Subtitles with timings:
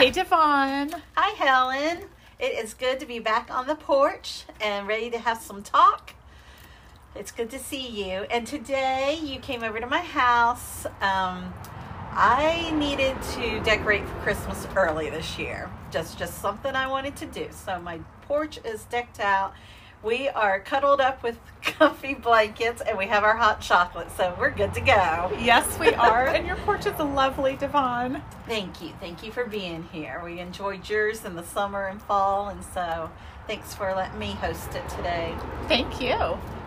[0.00, 0.94] Hey, Devon.
[1.14, 2.08] Hi, Helen.
[2.38, 6.14] It is good to be back on the porch and ready to have some talk.
[7.14, 8.22] It's good to see you.
[8.30, 10.86] And today you came over to my house.
[11.02, 11.52] Um,
[12.12, 15.70] I needed to decorate for Christmas early this year.
[15.90, 17.48] Just just something I wanted to do.
[17.50, 19.52] So my porch is decked out.
[20.02, 24.50] We are cuddled up with comfy blankets and we have our hot chocolate, so we're
[24.50, 25.30] good to go.
[25.38, 26.26] Yes, we are.
[26.26, 28.22] and your porch is lovely, Devon.
[28.46, 28.92] Thank you.
[28.98, 30.22] Thank you for being here.
[30.24, 33.10] We enjoyed yours in the summer and fall, and so
[33.46, 35.34] thanks for letting me host it today.
[35.68, 36.16] Thank you.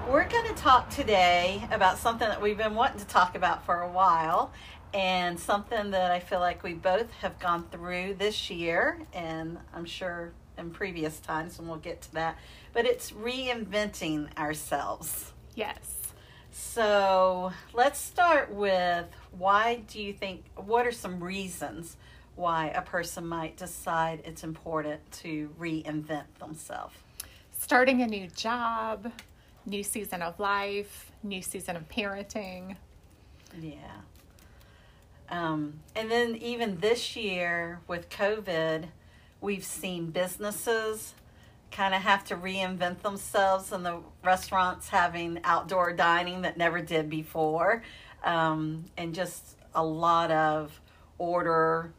[0.07, 3.81] We're going to talk today about something that we've been wanting to talk about for
[3.81, 4.51] a while,
[4.93, 9.85] and something that I feel like we both have gone through this year, and I'm
[9.85, 12.37] sure in previous times, and we'll get to that.
[12.73, 15.31] But it's reinventing ourselves.
[15.55, 15.99] Yes.
[16.51, 21.97] So let's start with why do you think, what are some reasons
[22.35, 26.95] why a person might decide it's important to reinvent themselves?
[27.59, 29.11] Starting a new job,
[29.65, 32.75] new season of life, new season of parenting.
[33.59, 33.77] Yeah.
[35.29, 38.85] Um, and then even this year with COVID,
[39.41, 41.13] we've seen businesses
[41.75, 47.09] kind of have to reinvent themselves and the restaurants having outdoor dining that never did
[47.09, 47.83] before
[48.23, 50.79] um, and just a lot of
[51.17, 51.91] order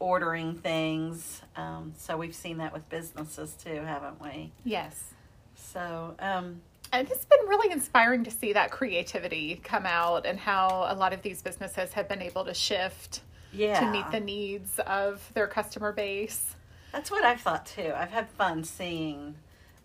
[0.00, 5.12] ordering things um, so we've seen that with businesses too haven't we Yes.
[5.54, 6.60] so um,
[6.92, 11.12] And it's been really inspiring to see that creativity come out and how a lot
[11.12, 13.20] of these businesses have been able to shift
[13.52, 16.54] yeah to meet the needs of their customer base.
[16.92, 17.92] That's what I've thought too.
[17.94, 19.36] I've had fun seeing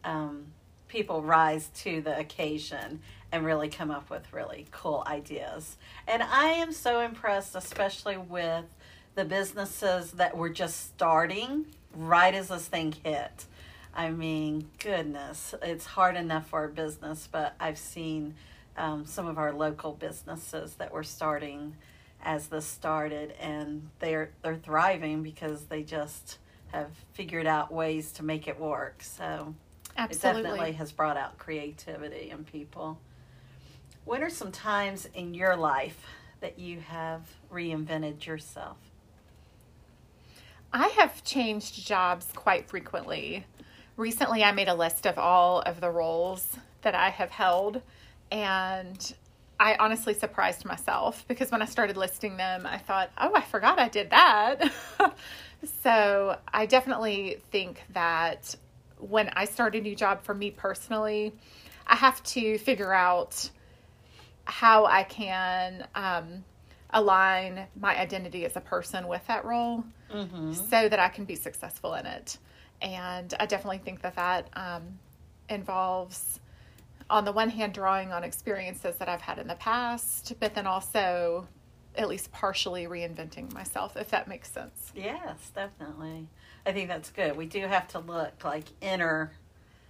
[0.03, 0.47] um,
[0.87, 5.77] people rise to the occasion and really come up with really cool ideas.
[6.07, 8.65] And I am so impressed, especially with
[9.15, 13.45] the businesses that were just starting right as this thing hit.
[13.93, 18.35] I mean, goodness, it's hard enough for a business, but I've seen
[18.77, 21.75] um, some of our local businesses that were starting
[22.21, 26.39] as this started, and they're they're thriving because they just
[26.75, 29.01] have figured out ways to make it work.
[29.01, 29.55] So
[29.97, 32.99] it definitely has brought out creativity in people.
[34.03, 35.99] What are some times in your life
[36.41, 37.21] that you have
[37.51, 38.77] reinvented yourself?
[40.73, 43.45] I have changed jobs quite frequently.
[43.95, 47.81] Recently, I made a list of all of the roles that I have held,
[48.29, 49.15] and
[49.57, 53.79] I honestly surprised myself because when I started listing them, I thought, oh, I forgot
[53.79, 54.69] I did that.
[55.83, 58.55] so I definitely think that
[58.99, 61.33] when I start a new job for me personally,
[61.85, 63.49] I have to figure out
[64.45, 66.43] how I can um,
[66.91, 69.83] align my identity as a person with that role
[70.13, 70.53] Mm-hmm.
[70.53, 72.37] so that I can be successful in it.
[72.81, 74.99] And I definitely think that that um,
[75.49, 76.39] involves,
[77.09, 80.67] on the one hand, drawing on experiences that I've had in the past, but then
[80.67, 81.47] also
[81.97, 84.91] at least partially reinventing myself, if that makes sense.
[84.95, 86.27] Yes, definitely.
[86.65, 87.35] I think that's good.
[87.35, 89.31] We do have to look like inner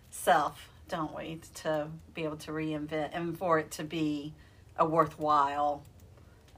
[0.09, 4.33] self, don't we, to be able to reinvent and for it to be
[4.77, 5.83] a worthwhile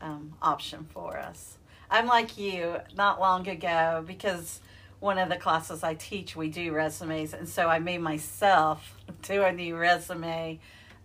[0.01, 1.57] um, option for us.
[1.89, 4.59] I'm like you, not long ago, because
[4.99, 9.43] one of the classes I teach, we do resumes, and so I made myself do
[9.43, 10.59] a new resume,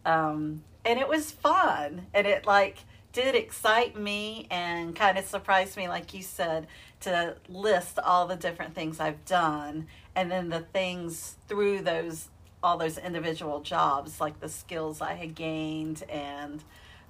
[0.04, 2.78] um, and it was fun, and it like
[3.12, 6.66] did excite me and kind of surprised me, like you said,
[7.00, 12.28] to list all the different things I've done, and then the things through those
[12.62, 16.62] all those individual jobs, like the skills I had gained, and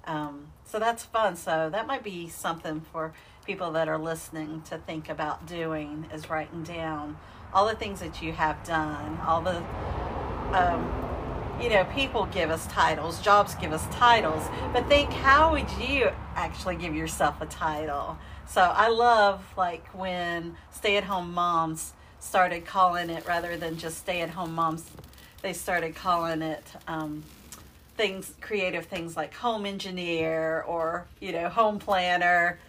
[0.05, 1.35] um, so that's fun.
[1.35, 3.13] So that might be something for
[3.45, 7.17] people that are listening to think about doing is writing down
[7.53, 9.57] all the things that you have done, all the
[10.57, 11.12] um,
[11.61, 16.09] you know, people give us titles, jobs give us titles, but think how would you
[16.35, 18.17] actually give yourself a title?
[18.47, 23.97] So I love like when stay at home moms started calling it rather than just
[23.97, 24.89] stay at home moms,
[25.41, 27.23] they started calling it um,
[27.95, 32.59] things, creative things like home engineer or, you know, home planner.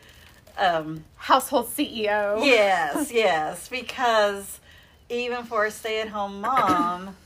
[0.58, 2.44] Um, Household CEO.
[2.44, 4.60] Yes, yes, because
[5.08, 7.16] even for a stay at home mom,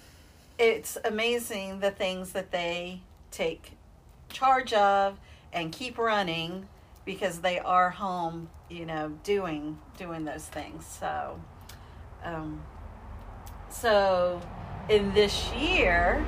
[0.58, 3.00] it's amazing the things that they
[3.30, 3.72] take
[4.28, 5.18] charge of
[5.52, 6.68] and keep running
[7.04, 10.84] because they are home, you know, doing doing those things.
[10.84, 11.40] So
[12.24, 12.62] um
[13.70, 14.40] so
[14.88, 16.26] in this year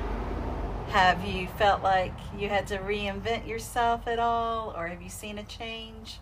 [0.89, 5.37] have you felt like you had to reinvent yourself at all or have you seen
[5.37, 6.19] a change?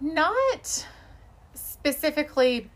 [0.00, 0.86] Not
[1.54, 2.70] specifically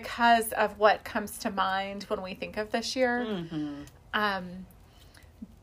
[0.00, 3.26] because of what comes to mind when we think of this year.
[3.28, 3.82] Mm-hmm.
[4.14, 4.66] Um,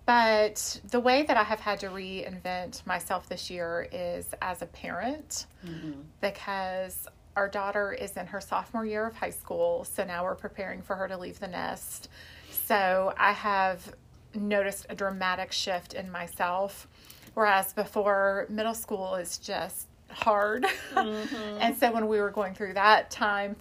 [0.05, 4.65] but the way that I have had to reinvent myself this year is as a
[4.65, 6.01] parent Mm-hmm.
[6.21, 9.83] because our daughter is in her sophomore year of high school.
[9.83, 12.09] So now we're preparing for her to leave the nest.
[12.49, 13.93] So I have
[14.33, 16.87] noticed a dramatic shift in myself.
[17.33, 20.65] Whereas before, middle school is just hard.
[20.95, 23.55] and so when we were going through that time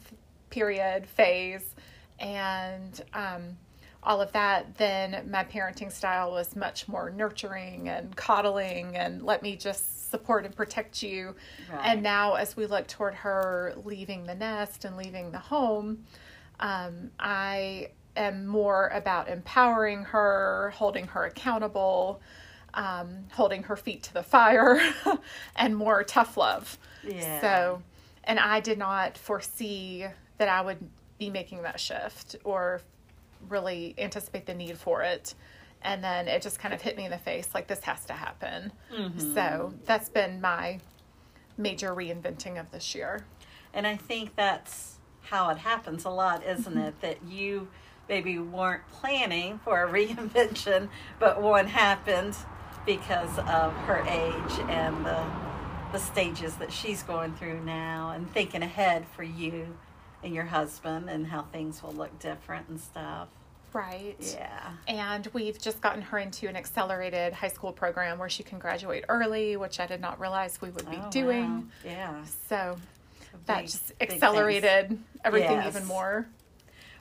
[0.50, 1.74] period, phase,
[2.18, 3.56] and um,
[4.02, 9.42] all of that, then my parenting style was much more nurturing and coddling and let
[9.42, 11.34] me just support and protect you.
[11.70, 11.80] Right.
[11.84, 16.04] And now, as we look toward her leaving the nest and leaving the home,
[16.60, 22.20] um, I am more about empowering her, holding her accountable,
[22.74, 24.80] um, holding her feet to the fire,
[25.56, 26.78] and more tough love.
[27.06, 27.40] Yeah.
[27.40, 27.82] So,
[28.24, 30.06] and I did not foresee
[30.38, 30.78] that I would
[31.18, 32.80] be making that shift or
[33.48, 35.34] really anticipate the need for it.
[35.82, 38.12] And then it just kind of hit me in the face like this has to
[38.12, 38.72] happen.
[38.92, 39.34] Mm-hmm.
[39.34, 40.80] So that's been my
[41.56, 43.24] major reinventing of this year.
[43.72, 46.82] And I think that's how it happens a lot, isn't mm-hmm.
[46.82, 47.00] it?
[47.00, 47.68] That you
[48.08, 50.88] maybe weren't planning for a reinvention,
[51.18, 52.36] but one happened
[52.86, 55.24] because of her age and the
[55.92, 59.74] the stages that she's going through now and thinking ahead for you
[60.24, 63.28] and your husband and how things will look different and stuff.
[63.72, 64.16] Right.
[64.34, 64.70] Yeah.
[64.88, 69.04] And we've just gotten her into an accelerated high school program where she can graduate
[69.08, 71.50] early, which I did not realize we would be Oh, doing.
[71.50, 71.62] wow.
[71.84, 72.24] Yeah.
[72.48, 72.78] So
[73.20, 74.22] So that just big things.
[74.22, 75.76] accelerated everything Yes.
[75.76, 76.26] even more.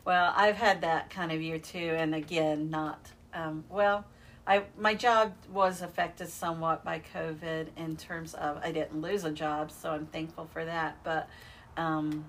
[0.03, 2.99] Well, I've had that kind of year too, and again, not
[3.33, 4.05] um, well.
[4.45, 9.31] I my job was affected somewhat by COVID in terms of I didn't lose a
[9.31, 10.97] job, so I'm thankful for that.
[11.03, 11.27] But
[11.75, 12.23] um,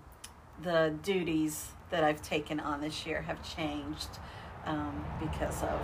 [0.62, 4.19] the duties that I've taken on this year have changed
[4.66, 5.81] um, because of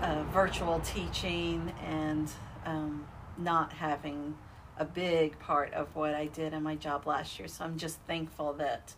[0.00, 2.30] uh, virtual teaching and
[2.66, 3.06] um,
[3.38, 4.34] not having
[4.78, 7.48] a big part of what I did in my job last year.
[7.48, 8.94] So I'm just thankful that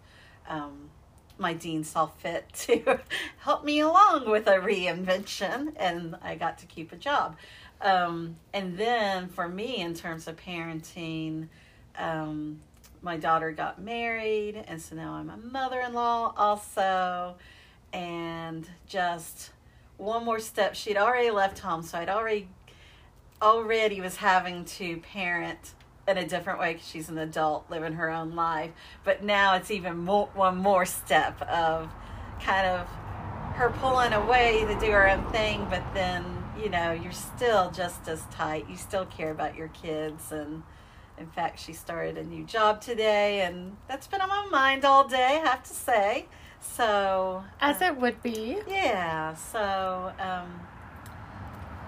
[0.49, 0.91] um,
[1.39, 3.01] my dean saw fit to
[3.39, 7.37] help me along with a reinvention, and I got to keep a job.
[7.81, 11.49] Um, and then for me, in terms of parenting,
[11.99, 12.61] um,
[13.05, 17.37] my daughter got married, and so now I'm a mother in law also.
[17.93, 19.51] And just
[19.99, 20.75] one more step.
[20.75, 22.49] She'd already left home, so I'd already
[23.43, 25.75] already was having to parent
[26.09, 28.71] in a different way because she's an adult living her own life.
[29.05, 31.93] But now it's even more, one more step of
[32.41, 32.89] kind of
[33.55, 36.25] her pulling away to do her own thing, but then
[36.61, 38.69] you know you're still just as tight.
[38.69, 40.63] You still care about your kids, and
[41.19, 45.07] in fact, she started a new job today, and that's been on my mind all
[45.07, 45.41] day.
[45.43, 46.27] I have to say.
[46.61, 48.59] So As uh, it would be.
[48.67, 50.61] yeah, so um,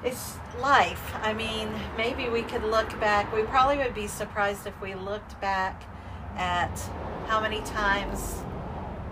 [0.04, 1.12] it's life.
[1.22, 3.34] I mean, maybe we could look back.
[3.34, 5.82] We probably would be surprised if we looked back
[6.36, 6.78] at
[7.26, 8.36] how many times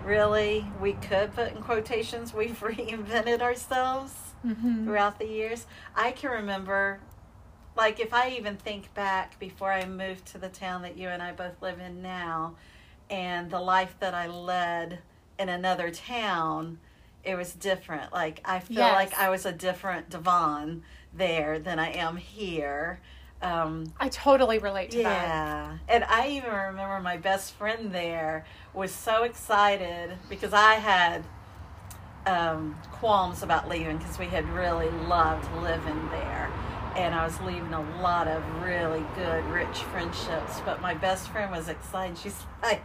[0.05, 4.13] really we could put in quotations we've reinvented ourselves
[4.45, 4.85] Mm-hmm.
[4.85, 5.65] throughout the years.
[5.95, 6.99] I can remember,
[7.75, 11.21] like, if I even think back before I moved to the town that you and
[11.21, 12.55] I both live in now,
[13.09, 14.99] and the life that I led
[15.37, 16.79] in another town,
[17.23, 18.13] it was different.
[18.13, 18.93] Like, I feel Yes.
[18.93, 20.83] like I was a different Devon
[21.13, 22.99] there than I am here.
[23.41, 25.27] Um, I totally relate to that.
[25.27, 25.77] yeah.
[25.87, 31.23] And I even remember my best friend there was so excited because I had
[32.25, 36.49] um, qualms about leaving because we had really loved living there.
[36.95, 40.61] And I was leaving a lot of really good, rich friendships.
[40.63, 42.17] But my best friend was excited.
[42.17, 42.81] She's like,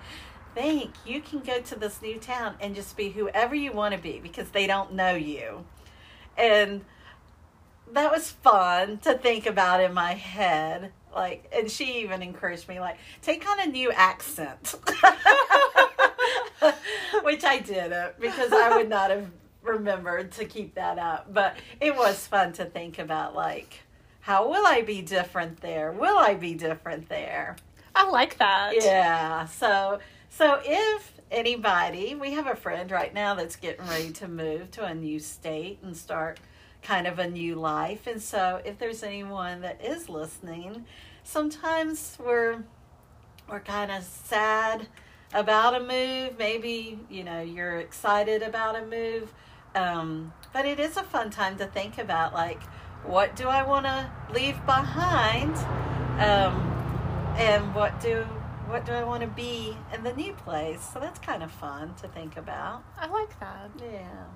[0.54, 4.00] think you can go to this new town and just be whoever you want to
[4.00, 5.64] be because they don't know you.
[6.36, 6.84] And
[7.92, 10.92] that was fun to think about in my head.
[11.14, 14.76] Like, and she even encouraged me, like, take on a new accent,
[17.22, 19.28] which I didn't because I would not have
[19.62, 21.32] remembered to keep that up.
[21.32, 23.80] But it was fun to think about, like,
[24.20, 25.92] how will I be different there?
[25.92, 27.56] Will I be different there?
[27.94, 28.74] I like that.
[28.76, 29.46] Yeah.
[29.46, 29.98] So
[30.28, 34.84] so if anybody, we have a friend right now that's getting ready to move to
[34.84, 36.38] a new state and start
[36.82, 38.06] kind of a new life.
[38.06, 40.86] And so if there's anyone that is listening,
[41.24, 42.62] sometimes we're
[43.48, 44.86] we're kind of sad
[45.34, 46.38] about a move.
[46.38, 49.32] Maybe, you know, you're excited about a move.
[49.74, 52.60] Um, but it is a fun time to think about like
[53.04, 55.56] what do I want to leave behind?
[56.20, 56.66] Um,
[57.38, 58.24] and what do
[58.68, 60.80] what do I want to be in the new place?
[60.92, 62.84] So that's kind of fun to think about.
[62.96, 63.70] I like that.
[63.80, 64.26] Yeah.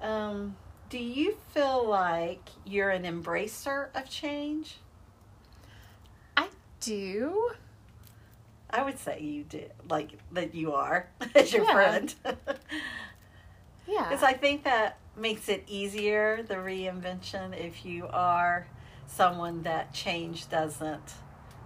[0.00, 0.56] Um,
[0.88, 4.76] do you feel like you're an embracer of change?
[6.36, 6.48] I
[6.80, 7.50] do.
[8.70, 11.72] I would say you do, like that you are as your Yeah.
[11.72, 12.14] friend.
[13.86, 14.08] Yeah.
[14.08, 18.66] Because I think that makes it easier, the reinvention, if you are
[19.06, 21.14] someone that change doesn't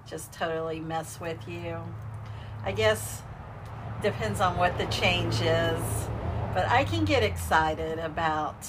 [0.09, 1.79] just totally mess with you.
[2.65, 3.23] I guess
[4.03, 5.83] depends on what the change is,
[6.55, 8.67] but I can get excited about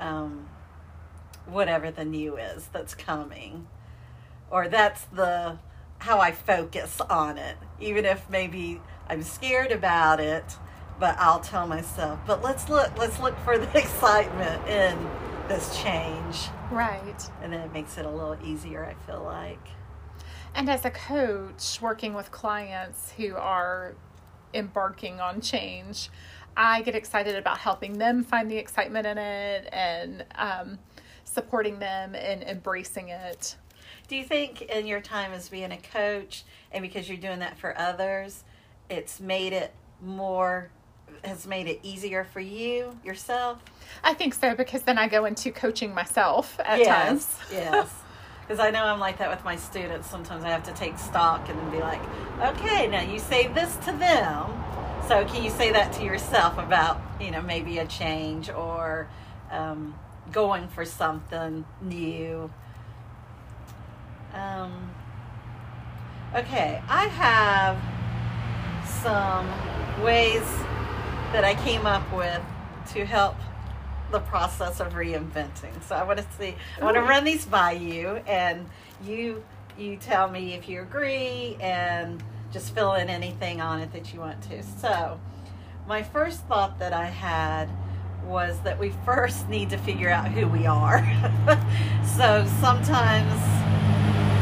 [0.00, 0.48] um,
[1.46, 3.66] whatever the new is that's coming,
[4.50, 5.58] or that's the
[5.98, 10.56] how I focus on it, even if maybe I'm scared about it
[10.98, 14.98] but I'll tell myself, but let's look, let's look for the excitement in
[15.48, 16.48] this change.
[16.70, 17.30] right.
[17.42, 19.64] And then it makes it a little easier, I feel like.
[20.54, 23.94] And as a coach working with clients who are
[24.54, 26.08] embarking on change,
[26.56, 30.78] I get excited about helping them find the excitement in it and um,
[31.24, 33.56] supporting them and embracing it.
[34.08, 37.58] Do you think in your time as being a coach and because you're doing that
[37.58, 38.44] for others,
[38.88, 40.70] it's made it more,
[41.26, 43.62] has made it easier for you yourself?
[44.02, 46.86] I think so because then I go into coaching myself at times.
[46.86, 47.52] yes, times.
[47.52, 47.90] yes.
[48.46, 50.08] Because I know I'm like that with my students.
[50.08, 52.00] Sometimes I have to take stock and be like,
[52.40, 54.46] okay, now you say this to them.
[55.08, 59.08] So can you say that to yourself about, you know, maybe a change or
[59.50, 59.96] um,
[60.30, 62.48] going for something new?
[64.32, 64.90] Um,
[66.32, 67.82] okay, I have
[69.02, 69.48] some
[70.04, 70.44] ways
[71.32, 72.42] that I came up with
[72.94, 73.36] to help
[74.10, 75.82] the process of reinventing.
[75.82, 77.06] So I want to see, I want to oh.
[77.06, 78.66] run these by you, and
[79.04, 79.44] you
[79.78, 84.20] you tell me if you agree, and just fill in anything on it that you
[84.20, 84.62] want to.
[84.62, 85.20] So
[85.86, 87.68] my first thought that I had
[88.24, 91.04] was that we first need to figure out who we are.
[92.16, 93.32] so sometimes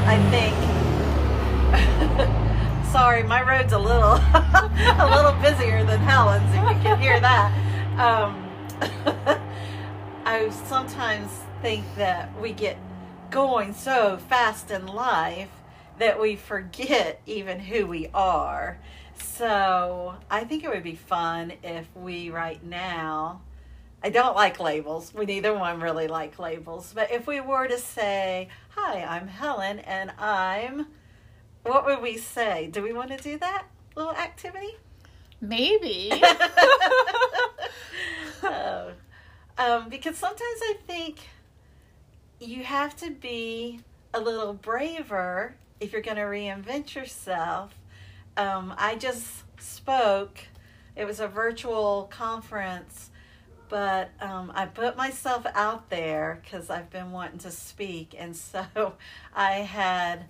[0.06, 2.34] I think.
[2.94, 6.48] Sorry, my road's a little a little busier than Helen's.
[6.50, 7.50] If you can hear that,
[7.98, 9.40] um,
[10.24, 11.28] I sometimes
[11.60, 12.78] think that we get
[13.32, 15.50] going so fast in life
[15.98, 18.78] that we forget even who we are.
[19.20, 23.40] So I think it would be fun if we right now.
[24.04, 25.12] I don't like labels.
[25.12, 26.92] We neither one really like labels.
[26.94, 30.86] But if we were to say, "Hi, I'm Helen, and I'm,"
[31.64, 32.68] what would we say?
[32.70, 33.64] Do we want to do that
[33.96, 34.76] little activity?
[35.40, 36.10] Maybe.
[38.42, 38.92] Oh.
[39.58, 41.18] um, because sometimes I think
[42.40, 43.80] you have to be
[44.12, 47.74] a little braver if you're going to reinvent yourself.
[48.36, 49.26] Um, I just
[49.60, 50.38] spoke,
[50.96, 53.10] it was a virtual conference,
[53.68, 58.14] but um, I put myself out there because I've been wanting to speak.
[58.16, 58.64] And so
[59.34, 60.26] I had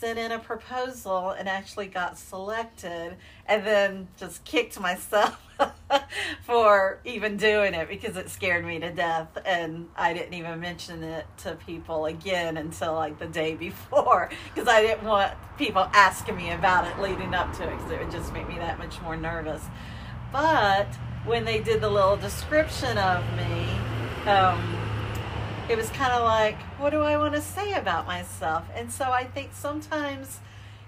[0.00, 5.38] sent in a proposal and actually got selected and then just kicked myself
[6.42, 11.02] for even doing it because it scared me to death and I didn't even mention
[11.02, 16.36] it to people again until like the day before because I didn't want people asking
[16.36, 19.02] me about it leading up to it because it would just make me that much
[19.02, 19.62] more nervous.
[20.32, 20.86] But
[21.26, 23.66] when they did the little description of me
[24.26, 24.79] um,
[25.70, 28.64] it was kind of like, what do I want to say about myself?
[28.74, 30.40] And so I think sometimes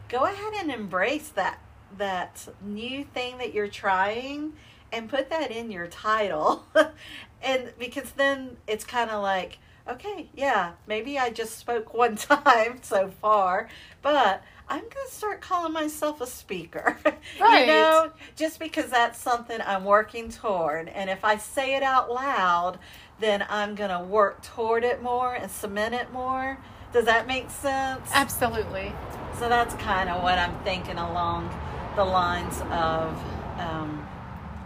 [0.09, 1.61] go ahead and embrace that
[1.99, 4.55] that new thing that you're trying
[4.91, 6.67] and put that in your title.
[7.43, 9.59] and because then it's kind of like,
[9.89, 13.69] okay, yeah, maybe I just spoke one time so far,
[14.03, 16.99] but I'm going to start calling myself a speaker.
[17.41, 17.61] Right.
[17.61, 20.89] you know, just because that's something I'm working toward.
[20.89, 22.79] And if I say it out loud,
[23.23, 26.59] then I'm going to work toward it more and cement it more.
[26.93, 28.09] Does that make sense?
[28.13, 28.93] Absolutely.
[29.39, 31.51] So that's kind of what I'm thinking along
[31.97, 33.19] the lines of
[33.59, 34.07] um,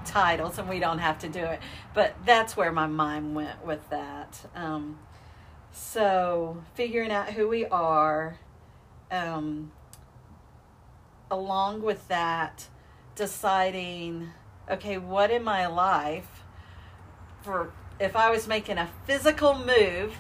[0.05, 1.61] titles, and we don't have to do it,
[1.95, 4.41] but that's where my mind went with that.
[4.55, 4.99] Um,
[5.73, 8.39] so figuring out who we are,
[9.11, 9.73] um,
[11.31, 12.69] along with that,
[13.15, 14.31] deciding,
[14.71, 16.45] okay, what in my life,
[17.43, 20.17] for if I was making a physical move,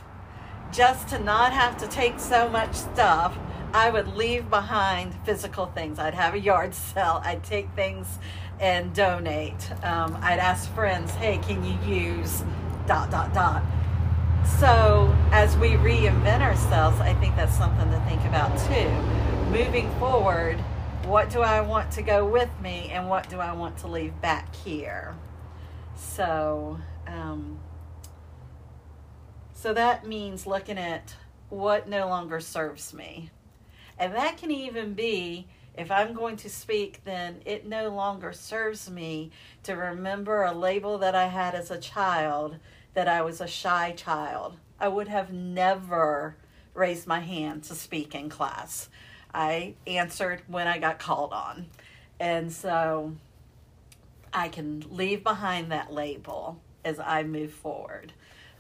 [0.73, 3.39] just to not have to take so much stuff,
[3.73, 5.99] I would leave behind physical things.
[5.99, 7.21] I'd have a yard sale.
[7.25, 8.19] I'd take things
[8.59, 9.71] and donate.
[9.85, 12.43] Um, I'd ask friends, hey, can you use
[12.87, 13.63] dot, dot, dot.
[14.61, 18.89] So as we reinvent ourselves, I think that's something to think about too.
[19.51, 20.59] moving forward,
[21.05, 24.21] what do I want to go with me and what do I want to leave
[24.21, 25.15] back here?
[25.97, 27.59] So, um,
[29.67, 31.17] so that means looking at
[31.49, 33.31] what no longer serves me.
[33.99, 38.89] And that can even be if I'm going to speak, then it no longer serves
[38.89, 39.33] me
[39.65, 42.59] to remember a label that I had as a child
[42.95, 44.57] that I was a shy child.
[44.79, 46.37] I would have never
[46.73, 48.89] raised my hand to speak in class.
[49.35, 51.67] I answered when I got called on.
[52.21, 53.17] And so
[54.33, 58.13] I can leave behind that label as I move forward.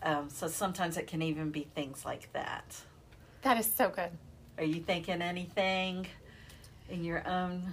[0.03, 2.77] Um, so sometimes it can even be things like that.
[3.43, 4.11] That is so good.
[4.59, 6.07] Are you thinking anything
[6.89, 7.73] in your own?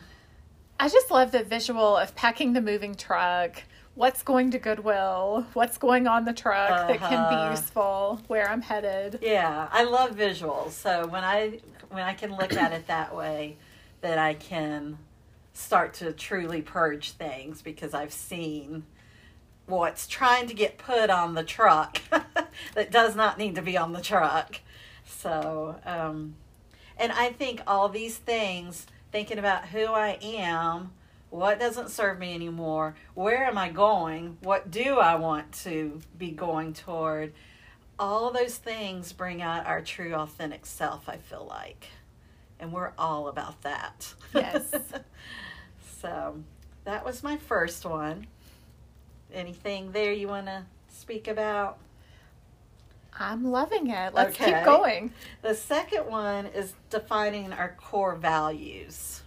[0.80, 3.64] I just love the visual of packing the moving truck.
[3.96, 5.46] What's going to Goodwill?
[5.54, 6.88] What's going on the truck uh-huh.
[6.88, 7.52] that can be uh-huh.
[7.52, 8.22] useful?
[8.28, 9.20] Where I'm headed?
[9.22, 10.72] Yeah, I love visuals.
[10.72, 13.58] So when I when I can look at it that way,
[14.02, 14.98] that I can
[15.54, 18.84] start to truly purge things because I've seen
[19.66, 22.02] what's trying to get put on the truck
[22.76, 24.60] that does not need to be on the truck.
[25.06, 26.36] So, um,
[26.98, 30.92] and I think all these things, thinking about who I am,
[31.30, 36.30] what doesn't serve me anymore, where am I going, what do I want to be
[36.30, 37.34] going toward,
[37.98, 41.88] all those things bring out our true, authentic self, I feel like.
[42.60, 44.14] And we're all about that.
[44.34, 44.72] Yes.
[46.02, 46.44] so
[46.84, 48.28] that was my first one.
[49.34, 51.80] Anything there you want to speak about?
[53.20, 54.14] I'm loving it.
[54.14, 54.54] Let's okay.
[54.54, 55.14] keep going.
[55.42, 59.22] The second one is defining our core values.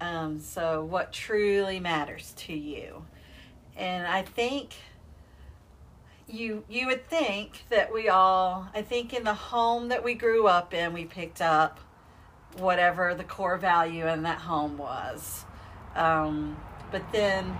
[0.00, 3.04] Um, so, what truly matters to you.
[3.76, 4.74] And I think
[6.28, 10.48] you you would think that we all I think in the home that we grew
[10.48, 11.78] up in we picked up
[12.58, 15.44] whatever the core value in that home was.
[15.94, 16.56] Um,
[16.90, 17.56] but then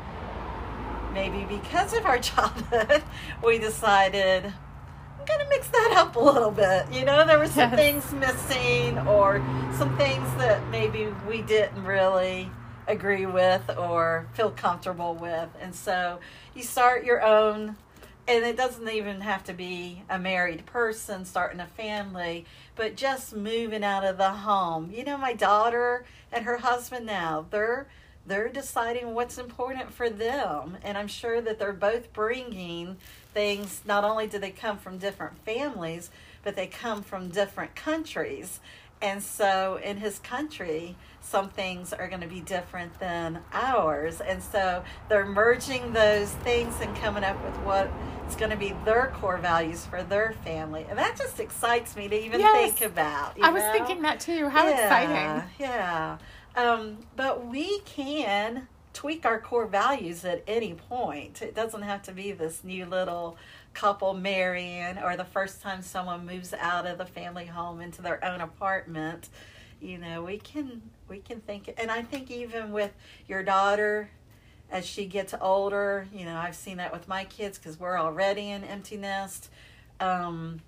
[1.17, 3.02] maybe because of our childhood,
[3.43, 6.93] we decided I'm going to mix that up a little bit.
[6.93, 7.75] You know, there were some yes.
[7.75, 9.39] things missing or
[9.79, 12.50] some things that maybe we didn't really
[12.87, 15.49] agree with or feel comfortable with.
[15.59, 16.21] And so
[16.55, 17.76] you start your own,
[18.29, 22.45] and it doesn't even have to be a married person starting a family,
[22.76, 24.93] but just moving out of the home.
[24.95, 27.89] You know, my daughter and her husband now, they're
[28.26, 30.78] they're deciding what's important for them.
[30.82, 32.97] And i'm sure that they're both bringing
[33.32, 33.82] things.
[33.84, 36.10] Not only do they come from different families
[36.43, 38.60] but they come from different countries.
[39.02, 44.21] And so in his country some things are going to be different than ours.
[44.21, 49.12] And so they're merging those things and coming up with what's going to be their
[49.17, 50.86] core values for their family.
[50.89, 52.75] And that just excites me to even yes.
[52.75, 54.49] think about i was thinking that too.
[54.49, 55.50] How yeah, exciting.
[55.58, 56.19] yeah
[56.56, 61.42] um, but we can tweak our core values at any point.
[61.42, 63.36] It doesn't have to be this new little
[63.75, 68.25] couple marrying or the first time someone moves out of the family home into their
[68.25, 69.28] own apartment.
[69.82, 72.92] You know, we can we can think and I think even with
[73.28, 74.08] your daughter
[74.71, 78.50] as she gets older, you know, I've seen that with my kids because we're already
[78.50, 79.50] in empty nest.
[80.00, 80.60] Um,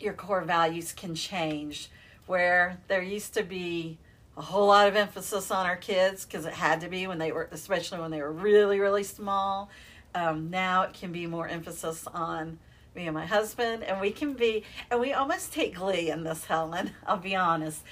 [0.00, 1.88] your core values can change
[2.26, 3.98] where there used to be
[4.36, 7.32] a whole lot of emphasis on our kids because it had to be when they
[7.32, 9.70] were, especially when they were really, really small.
[10.14, 12.58] Um, now it can be more emphasis on
[12.94, 16.44] me and my husband, and we can be, and we almost take glee in this,
[16.44, 16.92] Helen.
[17.06, 17.82] I'll be honest.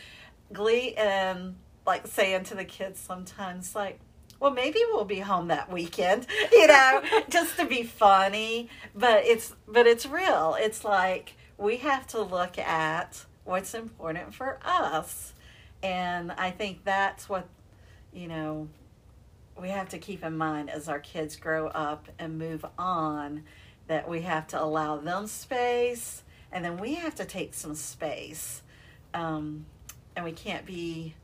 [0.52, 3.98] Glee and like saying to the kids sometimes, like,
[4.38, 8.68] well, maybe we'll be home that weekend, you know, just to be funny.
[8.94, 10.56] But it's, but it's real.
[10.58, 15.32] It's like we have to look at what's important for us
[15.82, 17.48] and I think that's what,
[18.12, 18.68] you know,
[19.60, 23.44] we have to keep in mind as our kids grow up and move on
[23.86, 28.62] that we have to allow them space and then we have to take some space.
[29.14, 29.66] Um,
[30.14, 31.14] and we can't be,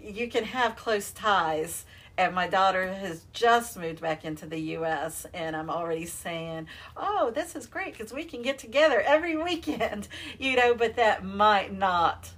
[0.00, 1.84] you can have close ties.
[2.18, 7.30] And my daughter has just moved back into the U.S., and I'm already saying, Oh,
[7.30, 11.76] this is great because we can get together every weekend, you know, but that might
[11.76, 12.30] not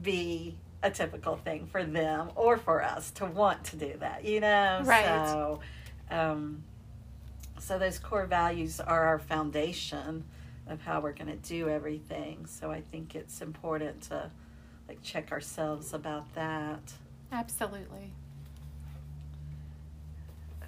[0.00, 4.38] be a typical thing for them or for us to want to do that, you
[4.38, 4.82] know?
[4.84, 5.04] Right.
[5.04, 5.60] So,
[6.10, 6.62] um,
[7.58, 10.24] so those core values are our foundation
[10.68, 12.44] of how we're going to do everything.
[12.46, 14.30] So I think it's important to
[14.86, 16.92] like check ourselves about that.
[17.32, 18.12] Absolutely.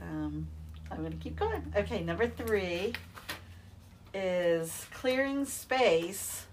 [0.01, 0.49] Um,
[0.91, 1.73] I'm going to keep going.
[1.77, 2.95] Okay, number three
[4.15, 6.47] is clearing space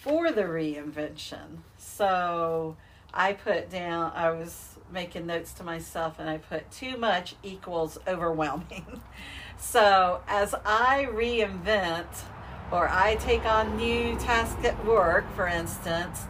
[0.00, 1.58] for the reinvention.
[1.76, 2.76] So
[3.16, 7.98] I put down, I was making notes to myself and I put too much equals
[8.06, 9.00] overwhelming.
[9.58, 12.22] so as I reinvent
[12.70, 16.26] or I take on new tasks at work, for instance,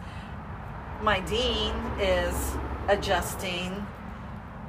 [1.01, 2.53] my dean is
[2.87, 3.85] adjusting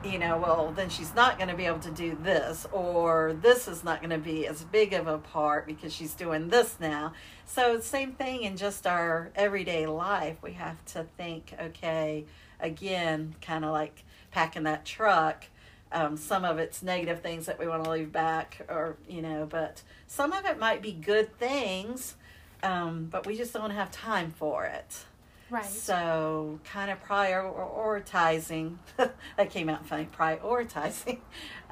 [0.05, 3.67] you know, well, then she's not going to be able to do this, or this
[3.67, 7.13] is not going to be as big of a part because she's doing this now.
[7.45, 10.37] So, same thing in just our everyday life.
[10.43, 12.27] We have to think, okay,
[12.61, 15.47] again, kind of like packing that truck.
[15.91, 19.47] Um, some of it's negative things that we want to leave back, or, you know,
[19.51, 22.15] but some of it might be good things,
[22.63, 25.05] um, but we just don't have time for it.
[25.51, 25.65] Right.
[25.65, 31.19] So, kind of prioritizing, that came out funny, prioritizing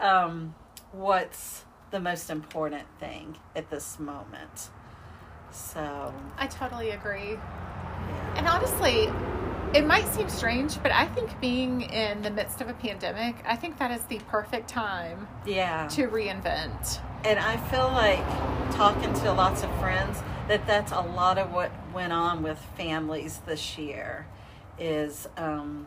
[0.01, 0.55] um,
[0.93, 4.71] what's the most important thing at this moment.
[5.51, 7.33] So, I totally agree.
[7.33, 8.35] yeah.
[8.37, 9.11] And honestly,
[9.75, 13.57] it might seem strange, but I think being in the midst of a pandemic, I
[13.57, 15.87] think that is the perfect time Yeah.
[15.89, 17.01] to reinvent.
[17.25, 18.25] And I feel like
[18.75, 23.41] talking to lots of friends that that's a lot of what went on with families
[23.47, 24.27] this year
[24.79, 25.87] is um,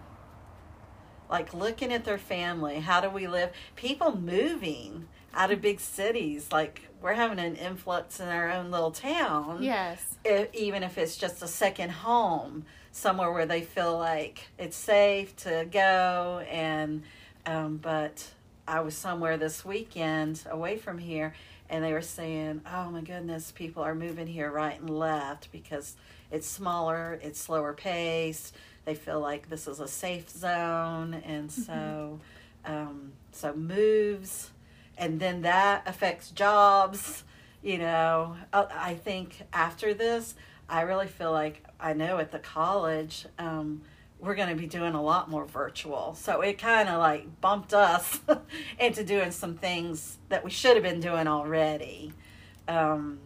[1.30, 2.80] like looking at their family.
[2.80, 3.52] How do we live?
[3.76, 6.50] People moving out of big cities.
[6.52, 9.64] Like we're having an influx in our own little town.
[9.64, 10.18] Yes.
[10.26, 15.36] i even if it's just a second home somewhere where they feel like it's safe
[15.38, 17.04] to go and
[17.46, 18.28] um, but
[18.68, 21.34] i was somewhere this weekend away from here
[21.70, 25.96] and they were saying oh my goodness people are moving here right and left because
[26.32, 28.56] it's smaller it's slower paced
[28.86, 31.22] they feel like this is a safe zone.
[31.24, 32.20] And so
[32.66, 34.50] um, so moves
[34.98, 37.24] and then that affects jobs
[37.62, 38.36] you know.
[38.52, 40.34] Uh, i think after this
[40.68, 43.82] i really feel like i know at the college um,
[44.20, 47.74] we're going to be doing a lot more virtual so it kind of like bumped
[47.74, 48.20] us
[48.80, 52.14] into doing some things that we should have been doing already
[52.68, 53.20] um,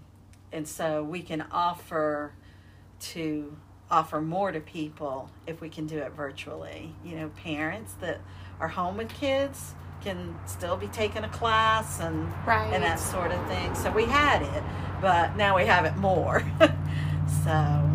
[0.52, 2.34] and so we can offer
[3.00, 3.56] to
[3.92, 8.20] offer more to people if we can do it virtually you know parents that
[8.60, 12.70] are home with kids can still be taking a class and Right.
[12.74, 13.74] and that sort of thing.
[13.74, 14.64] So we had it,
[15.02, 16.44] but now we have it more.
[17.46, 17.90] so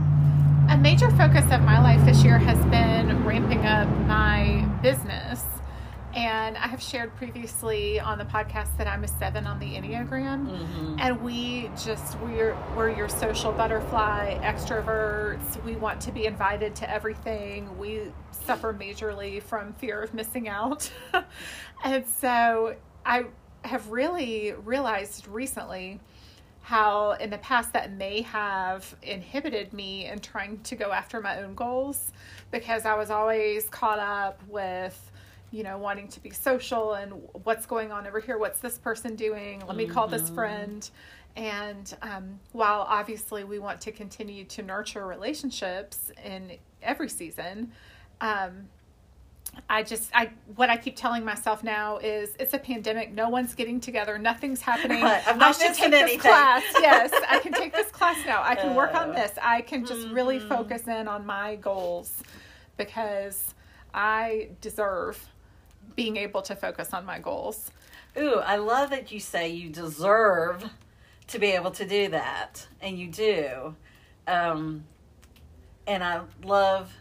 [0.81, 5.45] major focus of my life this year has been ramping up my business.
[6.15, 10.47] And I have shared previously on the podcast that I'm a seven on the Enneagram.
[10.49, 10.97] mhm.
[11.01, 15.63] And we just, we're, we're your social butterfly extroverts.
[15.65, 17.77] We want to be invited to everything.
[17.77, 20.91] We suffer majorly from fear of missing out.
[21.85, 23.25] and so I
[23.63, 26.01] have really realized recently
[26.69, 31.39] how in the past that may have inhibited me in trying to go after my
[31.43, 32.13] own goals
[32.51, 35.11] because I was always caught up with
[35.51, 37.11] you know wanting to be social and
[37.45, 40.35] what's going on over here what's this person doing let me call this Mhm.
[40.35, 40.91] friend
[41.37, 46.53] and um, while obviously we want to continue to nurture relationships in
[46.83, 47.73] every season
[48.21, 48.69] um,
[49.69, 53.13] I just I what I keep telling myself now is it's a pandemic.
[53.13, 54.19] No one's getting together.
[54.19, 55.03] Nothing's happening.
[55.03, 56.19] Right, I'm I should take anything.
[56.19, 56.63] this class.
[56.81, 58.43] Yes, I can take this class now.
[58.43, 59.33] I can work on Uh, this.
[59.43, 60.49] I can just really mhm.
[60.49, 62.23] focus in on my goals
[62.77, 63.55] because
[63.93, 65.29] I deserve
[65.97, 67.71] being able to focus on my goals.
[68.17, 70.69] Ooh, I love that you say you deserve
[71.29, 73.75] to be able to do that, and you do.
[74.27, 74.85] Um,
[75.87, 76.93] and I love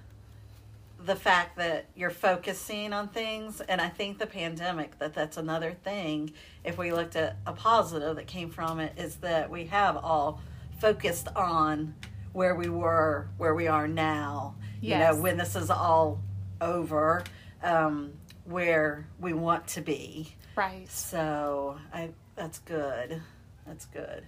[1.05, 5.71] the fact that you're focusing on things, and I think the pandemic that that's another
[5.71, 6.33] thing.
[6.63, 10.41] If we looked at a positive that came from it, is that we have all
[10.79, 11.95] focused on
[12.33, 14.55] where we were, where we are now.
[14.81, 16.21] You know, when this is all
[16.61, 17.23] over,
[17.63, 18.13] um,
[18.45, 20.35] where we want to be.
[20.55, 20.89] Right.
[20.89, 23.21] So I that's good.
[23.65, 24.23] That's good.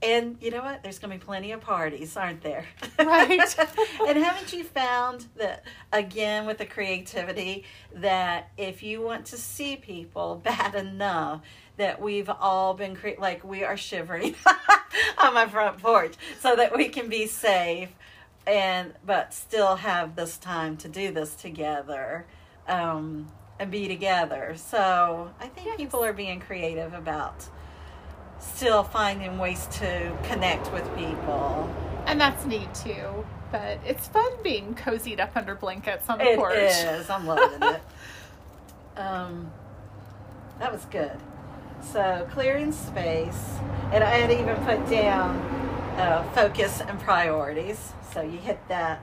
[0.00, 0.82] And you know what?
[0.84, 2.64] There's going to be plenty of parties, aren't there?
[2.98, 3.40] Right.
[4.06, 7.64] and haven't you found that again with the creativity
[7.96, 11.40] that if you want to see people bad enough
[11.78, 14.34] that we've all been cre- like we are shivering
[15.18, 17.88] on my front porch so that we can be safe
[18.46, 22.24] and but still have this time to do this together
[22.68, 23.26] um,
[23.58, 24.54] and be together.
[24.56, 25.76] So I think Yes.
[25.76, 27.44] people are being creative about
[28.40, 31.72] still finding ways to connect with people.
[32.06, 33.24] And that's neat too.
[33.50, 36.54] But it's fun being cozied up under blankets on the It porch.
[36.58, 37.08] is.
[37.10, 37.80] I'm loving it.
[38.96, 39.52] Um,
[40.58, 41.16] that was good.
[41.80, 43.54] So clearing space,
[43.92, 45.36] and I had even put down
[45.96, 47.92] uh, focus and priorities.
[48.12, 49.00] So you hit that.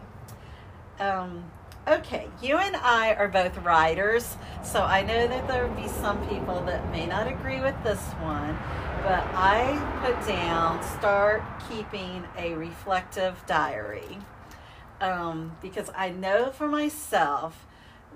[0.99, 1.45] Um,
[1.87, 6.27] Okay, you and I are both writers, so I know that there will be some
[6.27, 8.57] people that may not agree with this one,
[9.03, 14.17] but I put down start keeping a reflective diary
[14.99, 17.67] um, because I know for myself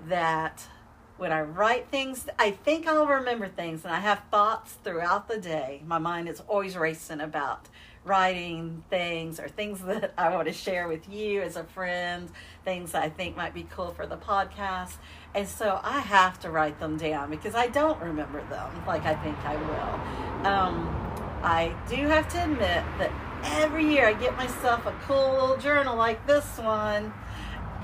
[0.04, 0.66] that
[1.16, 5.38] when I write things, I think I'll remember things and I have thoughts throughout the
[5.38, 5.82] day.
[5.86, 7.68] My mind is always racing about
[8.04, 12.28] writing things or things that I want to share with you as a friend,
[12.64, 14.96] things I think might be cool for the podcast.
[15.34, 19.14] And so I have to write them down because I don't remember them like I
[19.14, 20.46] think I will.
[20.46, 21.10] Um,
[21.42, 23.10] I do have to admit that
[23.44, 27.12] every year I get myself a cool little journal like this one.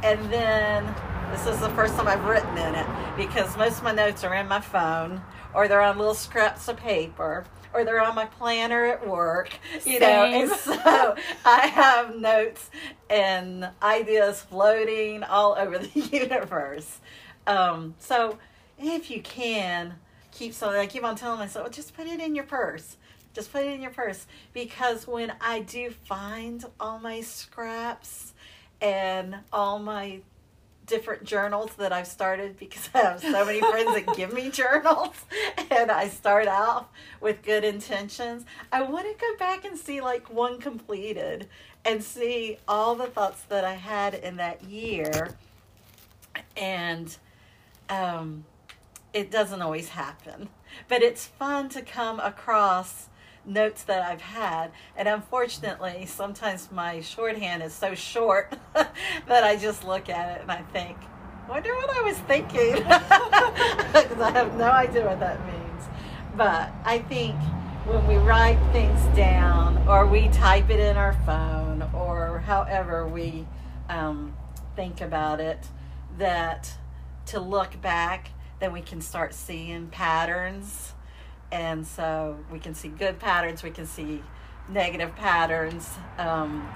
[0.02, 0.94] And then
[1.31, 4.35] this is the first time I've written in it because most of my notes are
[4.35, 5.22] in my phone
[5.55, 7.44] or they're on little scraps of paper
[7.77, 9.51] or they're on my planner at work,
[9.85, 10.25] you know.
[10.25, 12.71] And so I have notes
[13.11, 16.99] and ideas floating all over the universe.
[17.47, 18.39] Um, so
[18.79, 19.97] if you can
[20.33, 22.97] keep something, I keep on telling myself, just put it in your purse.
[23.35, 28.33] Just put it in your purse because when I do find all my scraps
[28.81, 30.21] and all my
[30.87, 35.14] different journals that I've started because I have so many friends that give me journals
[35.70, 36.87] and I start off
[37.20, 38.44] with good intentions.
[38.72, 41.49] I want to go back and see like one completed
[41.85, 45.37] and see all the thoughts that I had in that year.
[46.57, 47.16] And
[47.88, 48.44] um,
[49.12, 50.49] it doesn't always happen,
[50.88, 53.09] but it's fun to come across
[53.47, 54.73] notes that I've had.
[54.97, 60.51] And unfortunately, sometimes my shorthand is so short that I just look at it and
[60.51, 60.97] I think,
[61.49, 62.85] wonder what I was thinking.
[63.97, 65.85] Because I have no idea what that means.
[66.37, 67.35] But I think
[67.87, 73.47] when we write things down or we type it in our phone or however we
[73.89, 74.37] um,
[74.75, 75.69] think about it,
[76.19, 76.75] that
[77.27, 78.31] to look back,
[78.61, 80.93] then we can start seeing patterns
[81.53, 84.23] and so we can see good patterns, we can see
[84.69, 86.69] negative patterns um,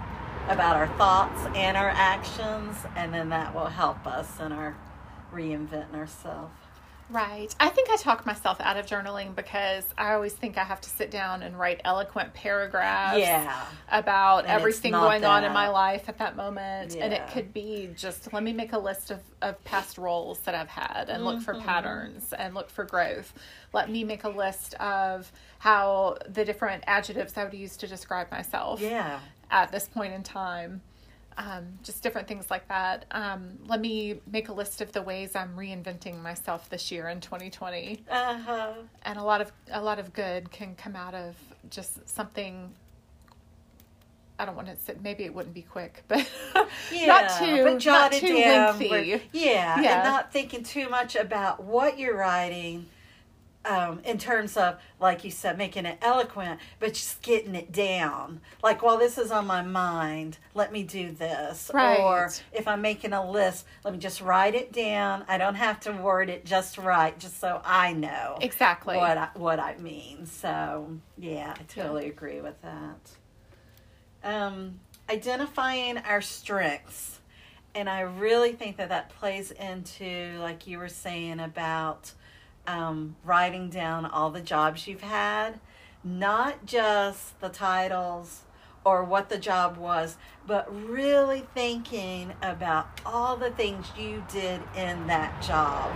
[0.49, 4.77] about our thoughts and our actions, and then that will help us in our
[5.33, 6.53] reinventing ourselves.
[7.11, 7.55] Right.
[7.59, 10.89] I think I talk myself out of journaling because I always think I have to
[10.89, 13.65] sit down and write eloquent paragraphs yeah.
[13.91, 16.95] about and everything going on in my life at that moment.
[16.95, 17.05] Yeah.
[17.05, 20.55] And it could be just let me make a list of, of past roles that
[20.55, 21.25] I've had and mm-hmm.
[21.25, 21.67] look for mm-hmm.
[21.67, 23.35] patterns and look for growth.
[23.73, 28.31] Let me make a list of how the different adjectives I would use to describe
[28.31, 29.19] myself yeah.
[29.51, 30.81] at this point in time
[31.41, 33.07] um, just different things like that.
[33.11, 37.21] Um, let me make a list of the ways I'm reinventing myself this year in
[37.21, 38.05] 2020.
[38.11, 38.73] Uh-huh.
[39.05, 41.35] And a lot of a lot of good can come out of
[41.71, 42.71] just something.
[44.39, 46.29] I don't want to say maybe it wouldn't be quick, but
[46.93, 49.23] yeah, not too but not too lengthy.
[49.33, 52.87] Yeah, yeah, and not thinking too much about what you're writing
[53.65, 58.41] um, in terms of, like you said, making it eloquent, but just getting it down.
[58.63, 61.71] Like, while this is on my mind, let me do this.
[61.73, 61.99] Right.
[61.99, 65.25] Or if I'm making a list, let me just write it down.
[65.29, 69.29] I don't have to word it just right, just so I know exactly what I,
[69.35, 70.27] what I mean.
[70.27, 72.11] So, yeah, I totally yeah.
[72.11, 73.11] agree with that.
[74.23, 77.19] Um, identifying our strengths.
[77.75, 82.13] And I really think that that plays into, like you were saying, about
[82.67, 85.61] um, writing down all the jobs you've had,
[86.03, 88.43] not just the titles
[88.85, 95.07] or what the job was, but really thinking about all the things you did in
[95.07, 95.93] that job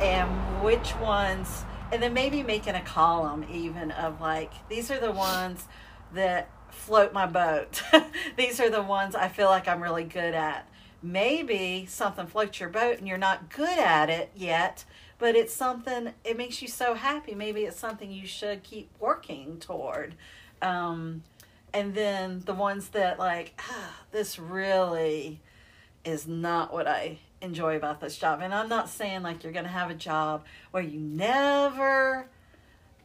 [0.00, 5.12] and which ones, and then maybe making a column even of like, these are the
[5.12, 5.66] ones
[6.14, 7.82] that float my boat.
[8.36, 10.68] these are the ones I feel like I'm really good at.
[11.02, 14.84] Maybe something floats your boat and you're not good at it yet,
[15.22, 17.32] but it's something it makes you so happy.
[17.32, 20.16] Maybe it's something you should keep working toward.
[20.60, 21.22] Um,
[21.72, 25.40] and then the ones that like ah, this really
[26.04, 28.40] is not what i enjoy about this job.
[28.42, 32.26] And i'm not saying like you're to have a job where you never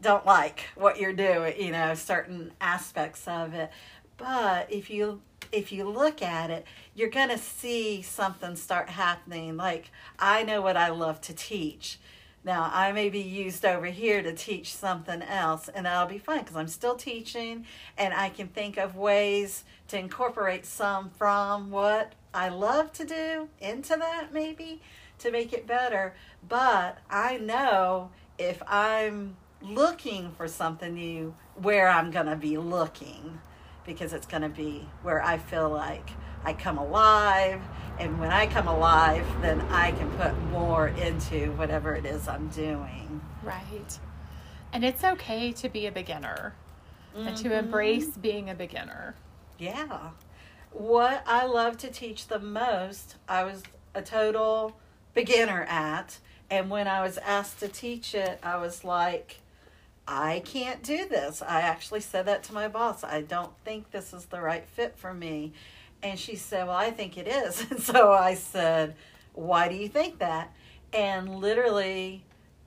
[0.01, 3.71] don't like what you're doing you know certain aspects of it
[4.17, 9.55] but if you if you look at it, you're going to see something start happening.
[9.55, 11.99] Like, I know what I love to teach.
[12.43, 16.39] Now, I may be used over here to teach something else, and that'll be fine
[16.39, 17.65] because I'm still teaching
[17.97, 23.49] and I can think of ways to incorporate some from what I love to do
[23.59, 24.81] into that, maybe
[25.19, 26.13] to make it better.
[26.47, 33.39] But I know if I'm looking for something new, where I'm going to be looking
[33.87, 36.11] because it's going to be where I feel like
[36.45, 37.61] I come alive.
[37.97, 42.49] And when I come alive, then I can put more into whatever it is I'm
[42.49, 43.21] doing.
[43.41, 43.99] Right.
[44.71, 46.53] And it's okay to be a beginner
[47.15, 47.53] and to mm-hmm.
[47.53, 49.15] embrace being a beginner.
[49.57, 50.11] Yeah.
[50.71, 53.63] What I love to teach the most, I was
[53.95, 54.77] a total
[55.15, 56.19] beginner at.
[56.49, 59.39] And when I was asked to teach it, I was like,
[60.07, 61.41] I can't do this.
[61.41, 63.03] I actually said that to my boss.
[63.03, 65.51] I don't think this is the right fit for me.
[66.01, 67.65] And she said, Well, I think it is.
[67.71, 68.95] And so I said,
[69.33, 70.53] Why do you think that?
[70.93, 72.23] And literally,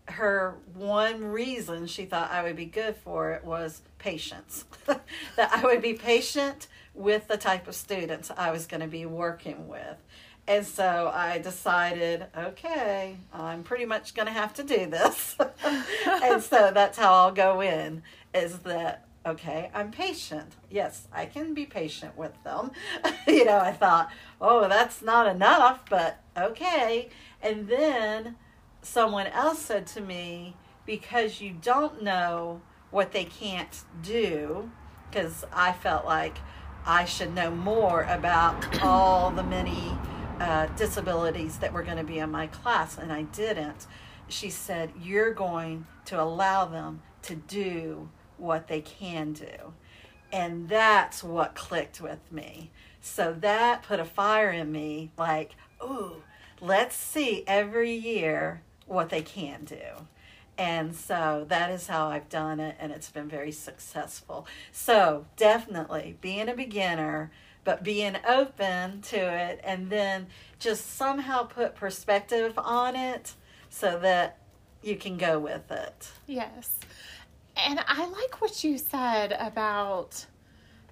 [0.06, 4.64] her one reason she thought I would be good for it was patience.
[4.86, 9.06] that I would be patient with the type of students I was going to be
[9.06, 9.96] working with.
[10.46, 15.36] And so I decided, okay, I'm pretty much going to have to do this.
[16.04, 18.02] and so that's how I'll go in
[18.34, 20.56] is that, okay, I'm patient.
[20.70, 22.72] Yes, I can be patient with them.
[23.28, 27.10] you know, I thought, oh, that's not enough, but okay.
[27.42, 28.36] And then
[28.82, 34.70] someone else said to me, because you don't know what they can't do,
[35.08, 36.38] because I felt like
[36.86, 39.92] I should know more about all the many
[40.40, 43.86] uh, disabilities that were going to be in my class, and I didn't.
[44.28, 49.74] She said, You're going to allow them to do what they can do.
[50.32, 52.70] And that's what clicked with me.
[53.00, 56.22] So that put a fire in me like, ooh,
[56.60, 60.06] let's see every year what they can do.
[60.58, 64.46] And so that is how I've done it, and it's been very successful.
[64.72, 67.30] So, definitely being a beginner,
[67.64, 70.26] but being open to it, and then
[70.58, 73.34] just somehow put perspective on it
[73.68, 74.38] so that
[74.82, 76.10] you can go with it.
[76.26, 76.78] Yes.
[77.56, 80.24] And I like what you said about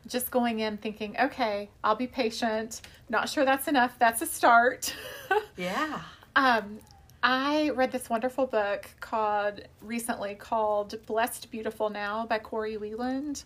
[0.07, 2.81] just going in thinking, okay, I'll be patient.
[3.09, 3.98] Not sure that's enough.
[3.98, 4.94] That's a start.
[5.57, 6.00] Yeah.
[6.37, 6.78] um,
[7.22, 13.42] I read this wonderful book called recently called Blessed Beautiful Now by Corey Leland.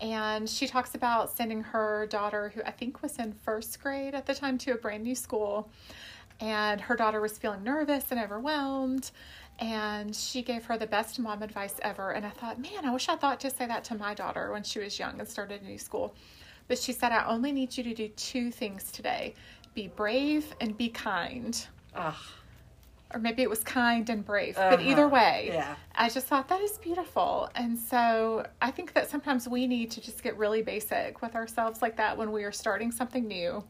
[0.00, 4.26] And she talks about sending her daughter, who I think was in first grade at
[4.26, 5.70] the time, to a brand new school.
[6.40, 9.10] And her daughter was feeling nervous and overwhelmed.
[9.58, 12.10] And she gave her the best mom advice ever.
[12.10, 14.62] And I thought, man, I wish I thought to say that to my daughter when
[14.62, 16.14] she was young and started a new school.
[16.68, 19.34] But she said, I only need you to do two things today
[19.74, 22.14] be brave and be kind Ugh.
[23.14, 24.56] Or maybe it was kind and brave.
[24.56, 25.14] But either Uh-huh.
[25.14, 25.76] way, Yeah.
[25.94, 27.48] I just thought that is beautiful.
[27.54, 31.82] And so I think that sometimes we need to just get really basic with ourselves
[31.82, 33.62] like that when we are starting something new.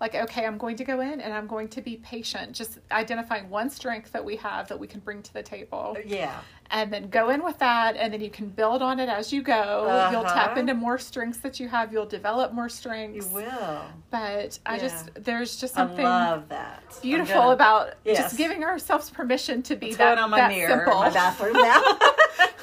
[0.00, 3.50] Like, okay, I'm going to go in and I'm going to be patient, just identifying
[3.50, 5.96] one strength that we have that we can bring to the table.
[6.06, 6.38] Yeah.
[6.70, 9.42] And then go in with that, and then you can build on it as you
[9.42, 10.08] go.
[10.12, 10.60] You'll tap Uh-huh.
[10.60, 13.26] into more strengths that you have, you'll develop more strengths.
[13.26, 13.80] You will.
[14.10, 14.78] But I Yeah.
[14.78, 16.84] just, there's just I something love that.
[17.02, 18.18] Beautiful gonna- about Yes.
[18.18, 21.02] just giving ourselves permission to be It's that, on my that mirror simple.
[21.02, 21.82] in my bathroom now.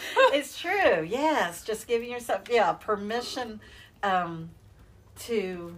[0.33, 1.03] it's true.
[1.03, 3.59] Yes, just giving yourself yeah permission
[4.03, 4.51] um,
[5.19, 5.75] to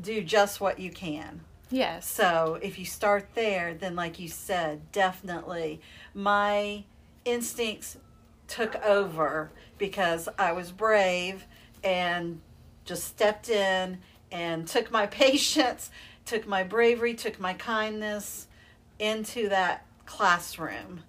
[0.00, 1.40] do just what you can.
[1.70, 2.08] Yes.
[2.08, 5.80] So if you start there, then like you said, definitely
[6.14, 6.84] my
[7.24, 7.98] instincts
[8.46, 11.44] took over because I was brave
[11.84, 12.40] and
[12.84, 13.98] just stepped in
[14.32, 15.90] and took my patience,
[16.24, 18.46] took my bravery, took my kindness
[18.98, 21.02] into that classroom.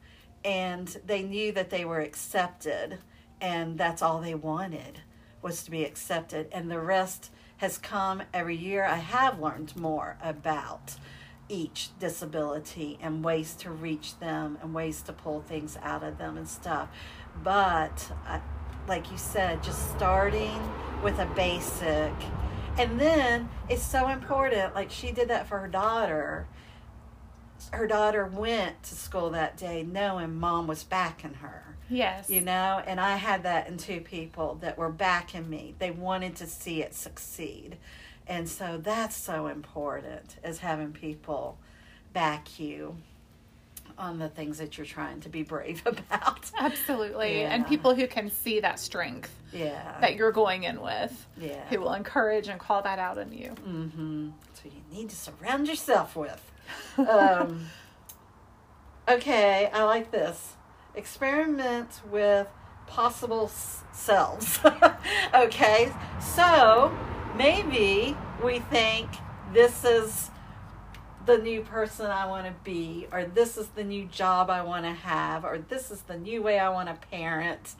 [0.43, 2.99] And they knew that they were accepted,
[3.41, 5.01] and that's all they wanted
[5.41, 6.47] was to be accepted.
[6.51, 8.85] And the rest has come every year.
[8.85, 10.95] I have learned more about
[11.49, 16.37] each disability and ways to reach them and ways to pull things out of them
[16.37, 16.89] and stuff.
[17.43, 18.41] But I,
[18.87, 20.57] like you said, just starting
[21.03, 22.13] with a basic.
[22.77, 26.47] And then it's so important, like she did that for her daughter.
[27.73, 32.29] Her daughter went to school that day knowing mom was backing her Yes.
[32.29, 35.75] you know and i had that in two people that were backing me.
[35.79, 37.77] They wanted to see it succeed.
[38.27, 41.57] And so that's so important is having people
[42.13, 42.97] back you
[43.97, 46.51] on the things that you're trying to be brave about.
[46.59, 47.41] Absolutely.
[47.41, 49.97] And people who can see that strength yeah.
[49.99, 51.65] that you're going in with, yeah.
[51.69, 53.55] who will encourage and call that out in you.
[53.67, 54.29] mm-hmm.
[54.53, 56.43] So you need to surround yourself with.
[56.99, 57.65] Um,
[59.07, 60.53] okay i like this
[60.95, 62.47] experiment with
[62.87, 64.59] possible s- selves
[65.33, 65.91] okay?
[66.19, 66.95] So
[67.37, 69.09] maybe we think
[69.53, 70.29] this is
[71.25, 74.83] the new person i want to be or this is the new job i want
[74.83, 77.75] to have or this is the new way i want to parent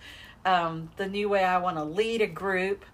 [0.46, 2.86] um, the new way i want to lead a group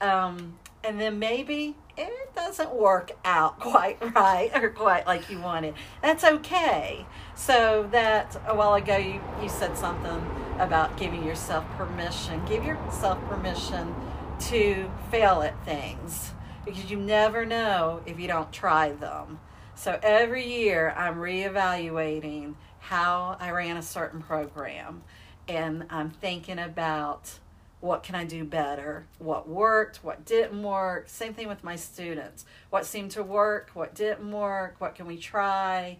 [0.00, 5.74] Um, and then maybe it doesn't work out quite right or quite like you wanted.
[6.02, 7.06] That's okay.
[7.34, 10.24] So that a while ago you, you said something
[10.58, 12.44] about giving yourself permission.
[12.46, 13.94] Give yourself permission
[14.40, 16.32] to fail at things
[16.64, 19.40] because you never know if you don't try them.
[19.74, 25.02] So every year I'm reevaluating how I ran a certain program
[25.48, 27.38] and I'm thinking about
[27.80, 29.06] what can I do better?
[29.18, 30.04] What worked?
[30.04, 31.08] What didn't work?
[31.08, 32.44] Same thing with my students.
[32.68, 33.70] What seemed to work?
[33.72, 34.76] What didn't work?
[34.78, 35.96] What can we try?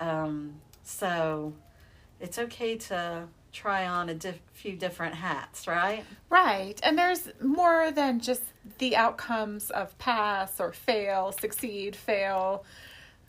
[0.00, 1.52] Um, so
[2.18, 6.04] it's okay to try on a diff- few different hats, right?
[6.28, 6.80] Right.
[6.82, 8.42] And there's more than just
[8.78, 12.64] the outcomes of pass or fail, succeed, fail.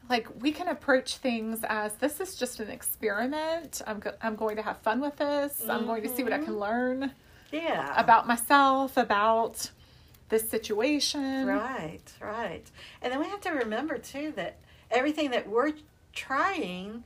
[0.10, 3.82] Like we can approach things as this is just an experiment.
[3.86, 5.62] I'm go- I'm going to have fun with this.
[5.70, 7.12] I'm going to see what I can learn
[7.52, 7.94] Yeah.
[8.00, 9.72] about myself, about
[10.30, 11.46] this situation.
[11.46, 12.64] Right, right.
[13.02, 14.58] And then we have to remember too that
[14.90, 15.74] everything that we're
[16.14, 17.04] trying,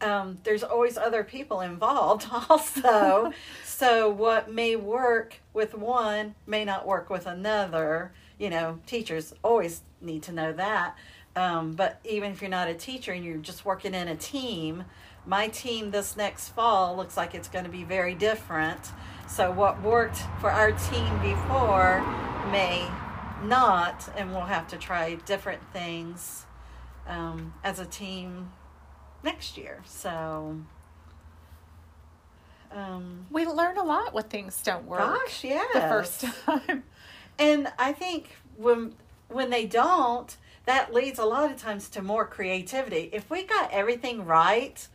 [0.00, 3.32] um, there's always other people involved also.
[3.64, 8.12] so what may work with one may not work with another.
[8.38, 10.96] You know, teachers always need to know that.
[11.34, 14.84] Um, but even if you're not a teacher and you're just working in a team,
[15.26, 18.80] my team this next fall looks like it's going to be very different.
[19.28, 22.00] So what worked for our team before
[22.50, 22.88] may
[23.42, 26.46] not, and we'll have to try different things
[27.06, 28.52] um, as a team
[29.22, 29.82] next year.
[29.84, 30.58] So,
[32.70, 36.84] um, We learn a lot when things don't work gosh, yeah, the first time.
[37.38, 38.94] and I think when
[39.28, 43.10] when they don't, that leads a lot of times to more creativity.
[43.12, 44.86] If we got everything right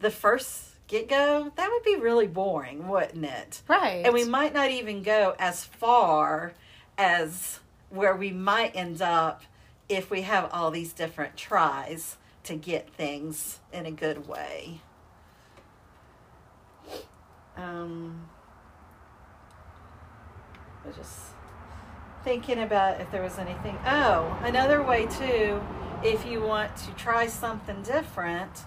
[0.00, 3.62] the first get go, that would be really boring, wouldn't it?
[3.66, 4.04] Right.
[4.04, 6.52] And we might not even go as far
[6.96, 7.58] as
[7.90, 9.42] where we might end up
[9.88, 14.80] if we have all these different tries to get things in a good way.
[17.56, 18.28] Um,
[20.84, 21.20] I was just
[22.22, 23.76] thinking about if there was anything.
[23.84, 25.60] Oh, another way too,
[26.04, 28.64] if you want to try something different,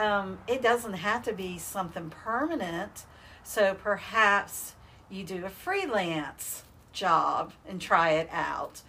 [0.00, 3.04] um, it doesn't have to be something permanent.
[3.44, 4.74] So perhaps
[5.10, 8.80] you do a freelance job and try it out,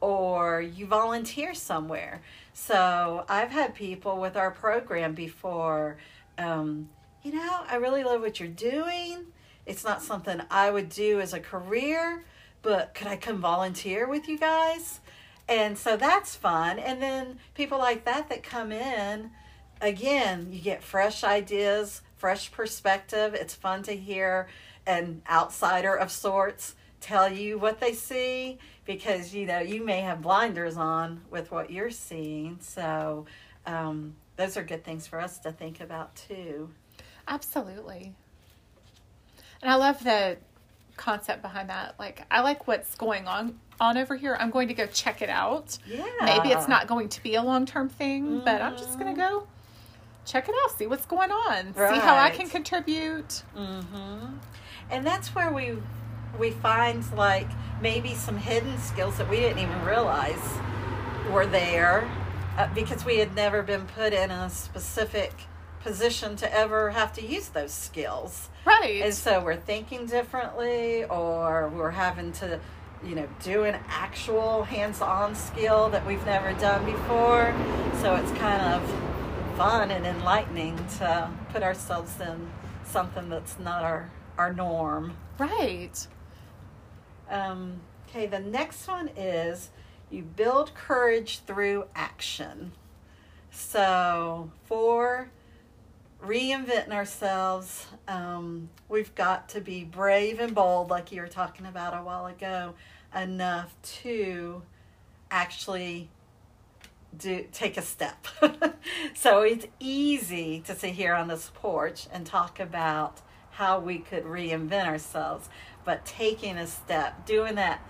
[0.00, 2.22] or you volunteer somewhere.
[2.52, 5.96] So I've had people with our program before,
[6.38, 6.88] um,
[7.24, 9.26] you know, I really love what you're doing.
[9.66, 12.24] It's not something I would do as a career,
[12.62, 15.00] but could I come volunteer with you guys?
[15.48, 16.78] And so that's fun.
[16.78, 19.32] And then people like that that come in,
[19.80, 23.34] again, you get fresh ideas, fresh perspective.
[23.34, 24.48] It's fun to hear
[24.86, 30.20] an outsider of sorts tell you what they see because you know you may have
[30.20, 32.58] blinders on with what you're seeing.
[32.60, 33.26] So
[33.66, 36.70] um, those are good things for us to think about too.
[37.28, 38.12] Absolutely.
[39.62, 40.36] And I love the
[40.96, 41.94] concept behind that.
[41.98, 44.36] Like, I like what's going on on over here.
[44.38, 45.78] I'm going to go check it out.
[45.86, 46.04] Yeah.
[46.22, 49.20] Maybe it's not going to be a long term thing, but I'm just going to
[49.20, 49.36] Mm-hmm.
[49.36, 49.46] go
[50.30, 53.42] check it out, see what's going on, see how I can contribute.
[53.56, 54.36] Mm-hmm.
[54.90, 55.76] And that's where we
[56.38, 57.48] we find like
[57.82, 60.58] maybe some hidden skills that we didn't even realize
[61.30, 62.08] were there
[62.56, 65.32] uh, because we had never been put in a specific
[65.82, 68.50] position to ever have to use those skills.
[68.64, 69.02] Right.
[69.02, 72.60] And so we're thinking differently or we're having to
[73.02, 77.54] you know do an actual hands-on skill that we've never done before.
[78.02, 79.09] So it's kind of
[79.60, 82.48] fun and enlightening to put ourselves in
[82.82, 85.14] something that's not our our norm.
[85.38, 86.06] right.
[87.28, 89.68] Um, okay, the next one is
[90.08, 92.72] you build courage through action.
[93.50, 95.30] So for
[96.24, 101.92] reinventing ourselves, um, we've got to be brave and bold, like you were talking about
[101.92, 102.72] a while ago,
[103.14, 104.62] enough to
[105.30, 106.08] actually
[107.16, 108.26] do take a step.
[109.14, 113.20] so it's easy to sit here on this porch and talk about
[113.52, 115.48] how we could reinvent ourselves,
[115.84, 117.80] but taking a step, doing that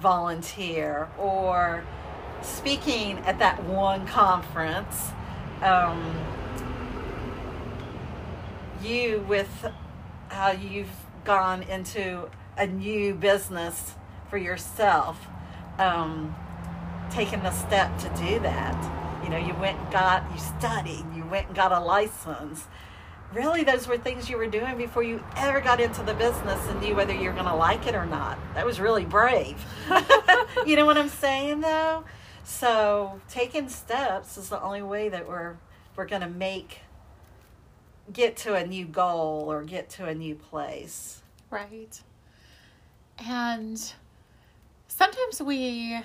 [0.00, 1.84] volunteer or
[2.42, 5.10] speaking at that one conference,
[5.62, 6.14] um,
[8.82, 9.66] you with
[10.28, 10.88] how you've
[11.24, 13.94] gone into a new business
[14.30, 15.26] for yourself.
[15.78, 16.34] Um,
[17.10, 19.22] taking the step to do that.
[19.24, 22.66] You know, you went and got, you studied, you went and got a license.
[23.32, 26.80] Really, those were things you were doing before you ever got into the business and
[26.80, 28.38] knew whether you're going to like it or not.
[28.54, 29.62] That was really brave.
[30.66, 32.04] you know what I'm saying though?
[32.48, 35.56] So taking steps is the only way that we're
[35.96, 36.80] we're gonna make
[38.10, 41.20] get to a new goal or get to a new place.
[41.50, 42.00] Right.
[43.18, 43.92] And
[44.86, 46.00] sometimes we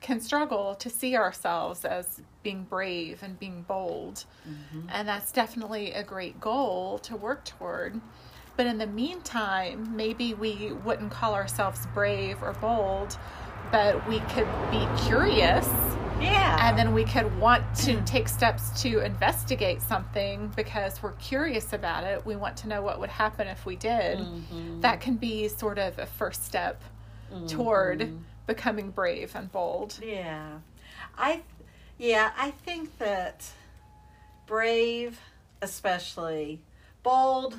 [0.00, 4.24] can struggle to see ourselves as being brave and being bold.
[4.48, 4.88] Mm-hmm.
[4.90, 8.00] And that's definitely a great goal to work toward.
[8.56, 13.18] But in the meantime, maybe we wouldn't call ourselves brave or bold,
[13.70, 15.68] but we could be curious.
[16.20, 16.66] Yeah.
[16.66, 22.04] And then we could want to take steps to investigate something because we're curious about
[22.04, 22.24] it.
[22.24, 24.18] We want to know what would happen if we did.
[24.18, 24.80] Mm-hmm.
[24.80, 26.82] That can be sort of a first step
[27.30, 27.46] mm-hmm.
[27.46, 29.98] toward becoming brave and bold.
[30.02, 30.58] Yeah.
[31.16, 31.42] I
[31.98, 33.50] yeah, I think that
[34.46, 35.18] brave
[35.62, 36.60] especially
[37.02, 37.58] bold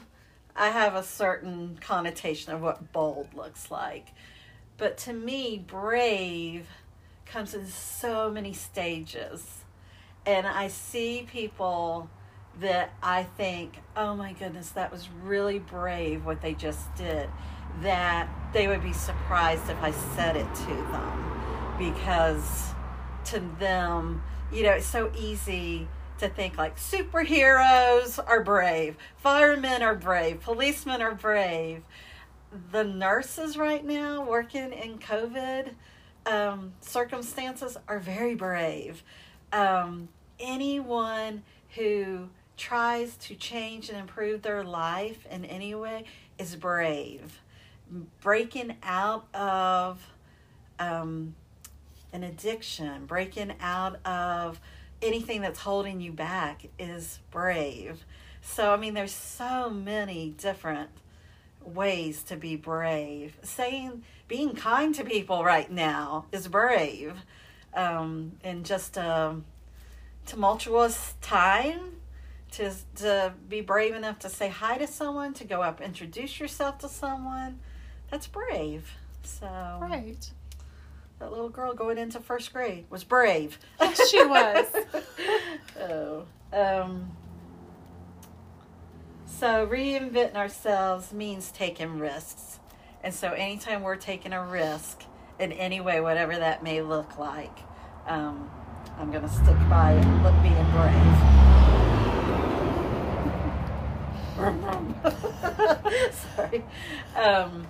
[0.58, 4.08] I have a certain connotation of what bold looks like.
[4.78, 6.68] But to me, brave
[7.28, 9.64] comes in so many stages.
[10.26, 12.10] And I see people
[12.60, 17.30] that I think, oh my goodness, that was really brave what they just did
[17.82, 22.72] that they would be surprised if I said it to them because
[23.26, 25.88] to them, you know, it's so easy
[26.20, 31.84] to think like superheroes are brave, firemen are brave, policemen are brave.
[32.72, 35.74] The nurses right now working in COVID
[36.26, 39.04] um, circumstances are very brave.
[39.52, 40.10] Um,
[40.40, 41.44] anyone
[41.76, 46.06] who tries to change and improve their life in any way
[46.40, 47.42] is brave
[48.22, 50.06] breaking out of
[50.80, 51.36] um,
[52.14, 54.60] an addiction, breaking out of
[55.02, 58.06] anything that's holding you back is brave.
[58.42, 60.90] So, I mean, there's so many different
[61.62, 63.38] ways to be brave.
[63.44, 67.14] Saying, being kind to people right now is brave.
[67.74, 69.36] Um, in just a
[70.26, 71.98] tumultuous time,
[72.52, 76.80] to, to be brave enough to say hi to someone, to go up, introduce yourself
[76.80, 77.60] to someone,
[78.10, 78.92] that's brave.
[79.24, 79.48] So
[79.82, 80.32] right.
[81.20, 83.58] That little girl going into first grade was brave.
[83.80, 84.66] Yes, she was.
[85.82, 86.26] oh.
[86.54, 87.12] Um,
[89.26, 92.60] so reinventing ourselves means taking risks.
[93.04, 95.04] And so anytime we're taking a risk
[95.40, 97.58] in any way, whatever that may look like,
[98.06, 98.50] um,
[98.98, 99.94] I'm going to stick by
[100.24, 101.18] look being brave.
[106.36, 106.64] Sorry.
[107.16, 107.68] Um,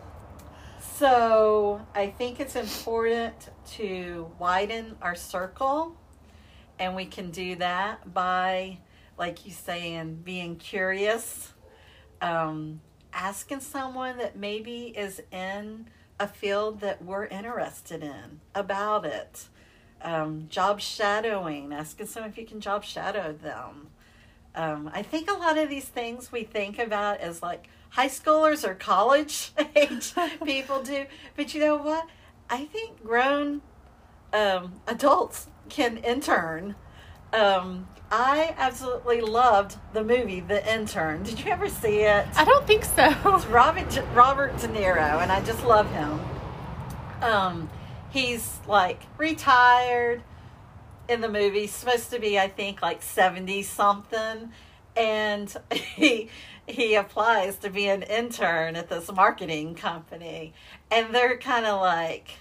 [0.97, 5.95] so I think it's important to widen our circle,
[6.79, 8.79] and we can do that by,
[9.17, 11.53] like you saying, being curious,
[12.21, 12.81] um,
[13.13, 15.87] asking someone that maybe is in
[16.19, 19.47] a field that we're interested in about it.
[20.01, 23.89] Um, job shadowing, asking someone if you can job shadow them.
[24.55, 28.67] Um, I think a lot of these things we think about as like, high schoolers
[28.67, 30.13] or college age
[30.43, 31.05] people do.
[31.35, 32.07] But you know what?
[32.49, 33.61] I think grown
[34.33, 36.75] um, adults can intern.
[37.33, 41.23] Um, I absolutely loved the movie The Intern.
[41.23, 42.25] Did you ever see it?
[42.35, 43.13] I don't think so.
[43.25, 46.19] It's Robert Robert De Niro, and I just love him.
[47.21, 47.69] Um,
[48.09, 50.23] he's like retired
[51.09, 51.67] in the movie.
[51.67, 54.53] Supposed to be, I think, like seventy something,
[54.95, 56.29] and he
[56.67, 60.53] he applies to be an intern at this marketing company.
[60.91, 62.39] And they're kind of like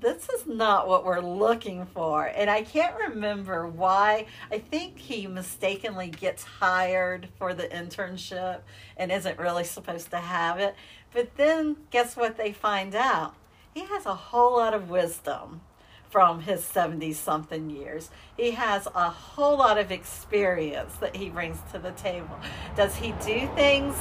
[0.00, 2.26] this is not what we're looking for.
[2.26, 4.26] And i can't remember why.
[4.52, 8.60] I think he mistakenly gets hired for the internship
[8.96, 10.74] and isn't really supposed to have it.
[11.12, 13.34] But then guess what they find out?
[13.74, 15.62] He has a whole lot of wisdom
[16.10, 18.10] from his 70 something years.
[18.36, 22.38] He has a whole lot of experience that he brings to the table.
[22.76, 23.94] Does he do things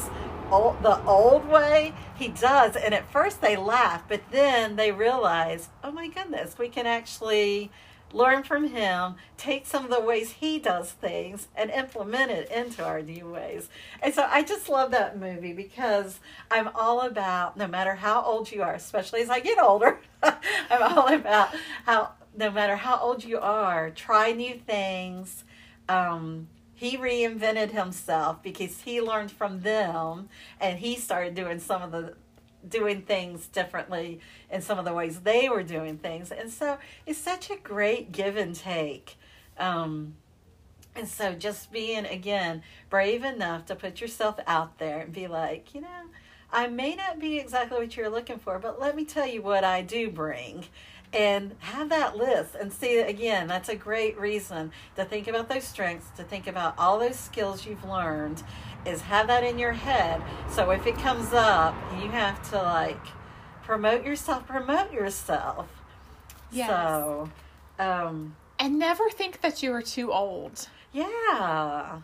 [0.51, 1.93] old, the old way?
[2.15, 2.75] He does.
[2.75, 7.71] And at first they laugh, but then they realize, oh my goodness, we can actually
[8.13, 12.83] learn from him, take some of the ways he does things, and implement it into
[12.83, 13.69] our new ways.
[14.01, 18.51] And so I just love that movie because I'm all about no matter how old
[18.51, 21.49] you are, especially as I get older, I'm all about
[21.85, 25.43] how no matter how old you are, try new things.
[25.87, 30.29] Um, he reinvented himself because he learned from them
[30.61, 32.13] and he started doing some of the
[32.67, 34.19] doing things differently
[34.51, 36.31] in some of the ways they were doing things.
[36.31, 39.17] And so it's such a great give and take.
[39.57, 40.15] Um,
[40.95, 45.73] and so just being, again, brave enough to put yourself out there and be like,
[45.73, 45.87] you know,
[46.51, 49.63] I may not be exactly what you're looking for, but let me tell you what
[49.63, 50.65] I do bring.
[51.11, 55.63] And have that list and see again, that's a great reason to think about those
[55.63, 58.43] strengths, to think about all those skills you've learned,
[58.85, 60.21] is have that in your head.
[60.49, 63.05] So if it comes up, you have to like
[63.63, 65.67] promote yourself, promote yourself.
[66.51, 66.69] Yes.
[66.69, 67.29] So,
[67.77, 70.67] um, And never think that you are too old.
[70.91, 71.99] yeah.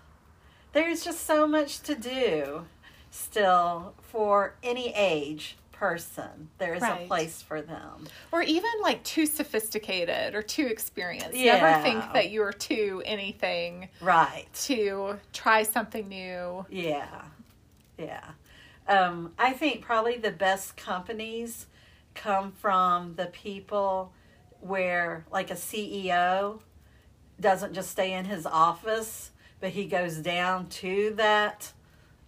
[0.74, 2.66] There's just so much to do
[3.10, 5.56] still for any age
[5.90, 6.50] person.
[6.58, 8.08] There's a place for them.
[8.32, 11.36] Or even like too sophisticated or too experienced.
[11.36, 11.60] Yeah.
[11.60, 14.48] Never think that you are too anything Right.
[14.66, 16.66] to try something new.
[16.70, 17.22] Yeah.
[18.00, 18.24] Yeah.
[18.88, 21.68] Um, I think probably the best companies
[22.16, 24.12] come from the people
[24.62, 26.62] where, like, a CEO
[27.40, 31.72] doesn't just stay in his office, but he goes down to that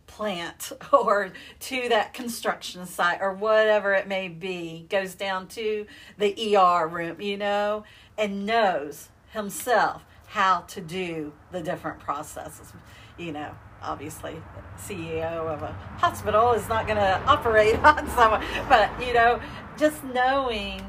[0.08, 5.86] plant or to that construction site or whatever it may be, goes down to
[6.18, 7.84] the ER room, you know,
[8.18, 12.74] and knows himself how to do the different processes.
[13.18, 14.42] You know, obviously,
[14.78, 19.40] CEO of a hospital is not going to operate on someone, but, you know,
[19.78, 20.82] just knowing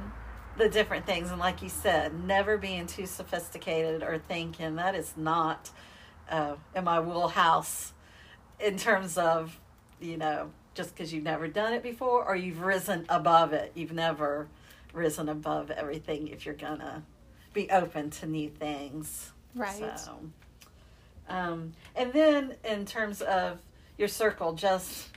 [0.58, 5.12] the different things and like you said never being too sophisticated or thinking that is
[5.16, 5.70] not
[6.28, 7.92] uh, in my wheelhouse
[8.60, 9.58] in terms of
[10.00, 13.72] you know just because you've never done it before or you've risen above it.
[13.74, 14.46] You've never
[14.92, 17.02] risen above everything if you're gonna
[17.52, 19.32] be open to new things.
[19.54, 19.98] Right.
[19.98, 20.20] so
[21.28, 23.58] um, and then in terms of
[23.96, 25.08] your circle just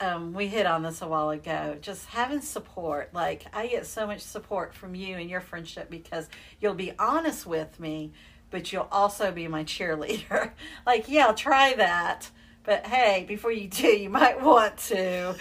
[0.00, 3.14] um, we hit on this a while ago just having support.
[3.14, 6.28] Like i get so much support from you and your friendship because
[6.60, 8.12] you'll be honest with me
[8.50, 10.50] but you'll also be my cheerleader.
[10.84, 12.30] Like yeah try that
[12.66, 15.34] but hey before you do you might want to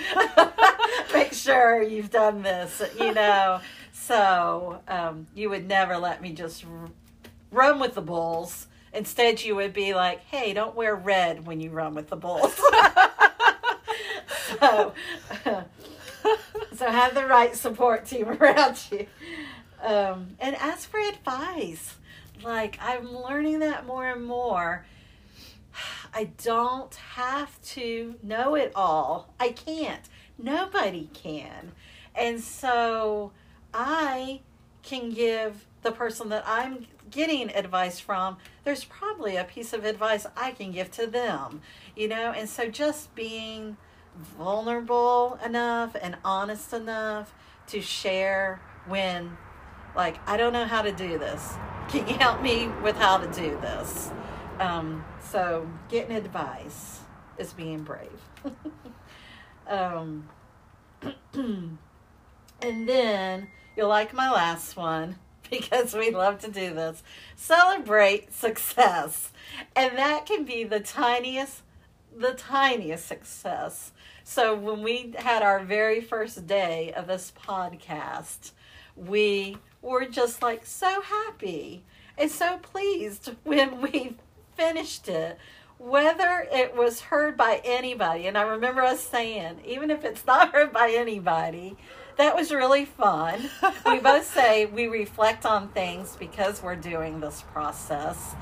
[1.13, 3.59] make sure you've done this you know.
[3.91, 6.89] So um, you would never let me just r-
[7.51, 8.67] run with the bulls.
[8.93, 12.59] Instead you would be like hey don't wear red when you run with the bulls.
[14.59, 14.93] So,
[16.75, 19.07] so have the right support team around you.
[19.81, 21.95] Um, and ask for advice.
[22.43, 24.85] Like i'm learning that more and more
[26.15, 29.33] i don't have to know it all.
[29.39, 30.09] I can't.
[30.37, 31.73] Nobody can.
[32.15, 33.31] And so
[33.73, 34.41] i
[34.81, 40.25] can give the person that i'm getting advice from there's probably a piece of advice
[40.37, 41.61] i can give to them
[41.95, 42.31] you know?
[42.31, 43.77] And so just being
[44.37, 47.33] vulnerable enough and honest enough
[47.67, 49.37] to share when
[49.95, 51.53] like i don't know how to do this.
[51.89, 54.11] Can you help me with how to do this
[54.59, 56.99] um, so getting advice
[57.37, 58.09] is being brave.
[59.67, 60.29] Um,
[61.33, 61.77] and
[62.61, 65.15] then you'll like my last one
[65.49, 67.01] because we love to do this
[67.35, 69.31] celebrate success.
[69.75, 71.63] And that can be the tiniest
[72.15, 73.91] the tiniest success.
[74.23, 78.51] So when we had our very first day of this podcast
[78.95, 81.83] we were just like so happy
[82.17, 84.15] and so pleased when we
[84.55, 85.37] finished it
[85.77, 90.51] whether it was heard by anybody and i remember us saying even if it's not
[90.53, 91.75] heard by anybody
[92.17, 93.49] that was really fun.
[93.85, 98.35] We both say we reflect on things because we're doing this process.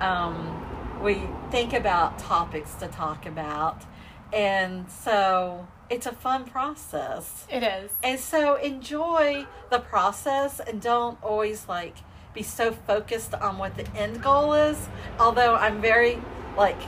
[0.00, 0.64] Um,
[1.02, 3.84] we think about topics to talk about
[4.32, 7.46] and so it's a fun process.
[7.50, 7.90] It is.
[8.02, 11.96] and so enjoy the process and don't always like
[12.38, 14.88] be so focused on what the end goal is.
[15.18, 16.22] Although I'm very
[16.56, 16.78] like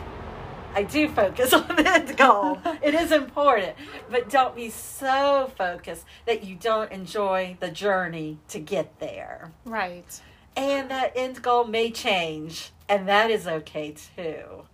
[0.74, 2.60] I do focus on the end goal.
[2.82, 3.74] it is important,
[4.08, 9.50] but don't be so focused that you don't enjoy the journey to get there.
[9.64, 10.20] Right.
[10.56, 14.64] And that end goal may change, and that is okay too.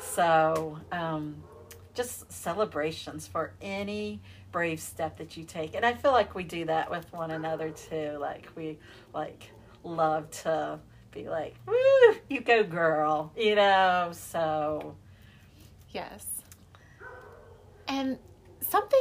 [0.00, 1.36] So, um,
[1.94, 4.20] just celebrations for any
[4.50, 5.76] brave step that you take.
[5.76, 8.16] And I feel like we do that with one another too.
[8.20, 8.78] Like, we
[9.12, 9.53] like
[9.84, 10.78] love to
[11.10, 14.10] be like, woo, you go, girl, you know?
[14.12, 14.96] So,
[15.94, 16.26] Yes.
[17.86, 18.18] And
[18.60, 19.00] something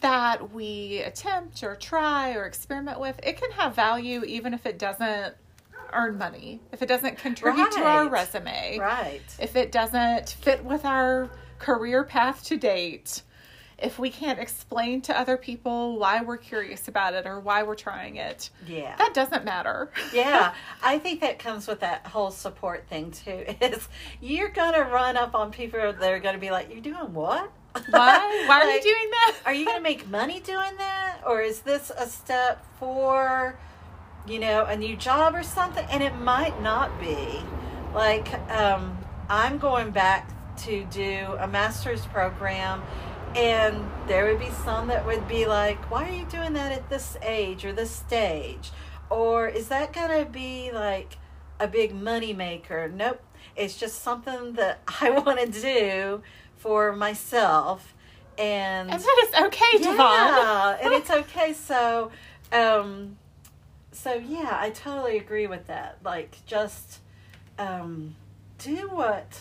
[0.00, 4.78] that we attempt or try or experiment with, it can have value even if it
[4.78, 5.34] doesn't
[5.92, 9.22] earn money, if it doesn't contribute to our resume, right.
[9.40, 13.22] if it doesn't fit with our career path to date,
[13.78, 17.74] if we can't explain to other people why we're curious about it or why we're
[17.74, 18.96] trying it, Yeah.
[18.96, 19.90] that doesn't matter.
[20.14, 23.44] yeah, I think that comes with that whole support thing too.
[23.60, 23.88] Is
[24.20, 27.50] you're gonna run up on people that are gonna be like, "You're doing what?"
[27.90, 28.44] Why?
[28.48, 29.34] Why are Like, you doing that?
[29.44, 31.18] Are you going to make money doing that?
[31.26, 33.58] Or is this a step for,
[34.26, 35.86] you know, a new job or something?
[35.90, 37.42] And it might not be.
[37.92, 38.96] Like, um,
[39.28, 40.30] I'm going back
[40.64, 42.82] to do a master's program,
[43.36, 46.88] and there would be some that would be like, why are you doing that at
[46.88, 48.70] this age or this stage?
[49.10, 51.18] Or is that going to be like
[51.60, 52.88] a big money maker?
[52.88, 53.22] Nope.
[53.54, 56.22] It's just something that I want to do
[56.56, 57.94] for myself.
[58.38, 59.96] And, And that is okay, Devon.
[59.98, 61.54] yeah, and it's okay.
[61.54, 62.10] So,
[62.52, 63.16] um,
[63.92, 65.98] so yeah, I totally agree with that.
[66.04, 67.00] Like, just
[67.58, 68.14] um,
[68.58, 69.40] do what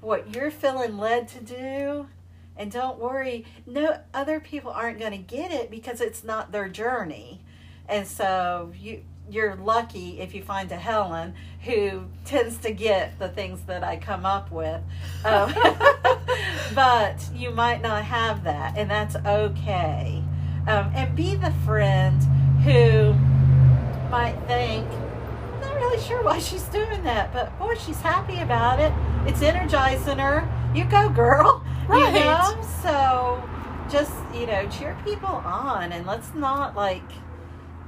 [0.00, 2.08] what you're feeling led to do,
[2.56, 3.44] and don't worry.
[3.66, 7.42] No, other people aren't going to get it because it's not their journey,
[7.88, 9.02] and so you.
[9.28, 13.96] You're lucky if you find a Helen who tends to get the things that I
[13.96, 14.80] come up with.
[15.24, 15.52] Um,
[16.76, 20.22] but you might not have that, and that's okay.
[20.68, 22.22] Um, and be the friend
[22.62, 23.14] who
[24.10, 28.80] might think, I'm not really sure why she's doing that, but boy, she's happy about
[28.80, 28.92] it.
[29.28, 30.48] It's energizing her.
[30.76, 31.64] You go, girl.
[31.88, 32.12] Right.
[32.12, 32.62] You know?
[32.82, 33.42] So
[33.90, 37.10] just, you know, cheer people on and let's not like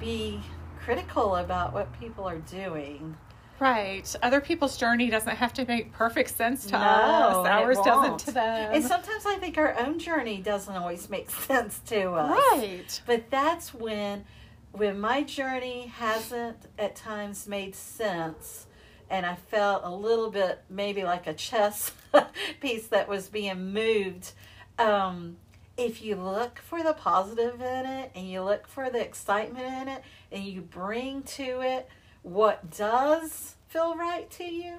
[0.01, 0.41] be
[0.81, 3.15] critical about what people are doing.
[3.61, 4.15] Right.
[4.23, 7.47] Other people's journey doesn't have to make perfect sense to No, us.
[7.47, 8.73] Ours doesn't to them.
[8.73, 12.31] And sometimes I think our own journey doesn't always make sense to us.
[12.55, 13.03] right.
[13.05, 14.25] But that's when
[14.73, 18.67] when my journey hasn't at times made sense
[19.11, 21.93] and I felt a little bit maybe like a chess
[22.61, 24.33] piece that was being moved.
[24.79, 25.37] Um,
[25.77, 29.89] if you look for the positive in it and you look for the excitement in
[29.89, 30.03] it
[30.33, 31.89] and you bring to it
[32.23, 34.75] what does feel right to you,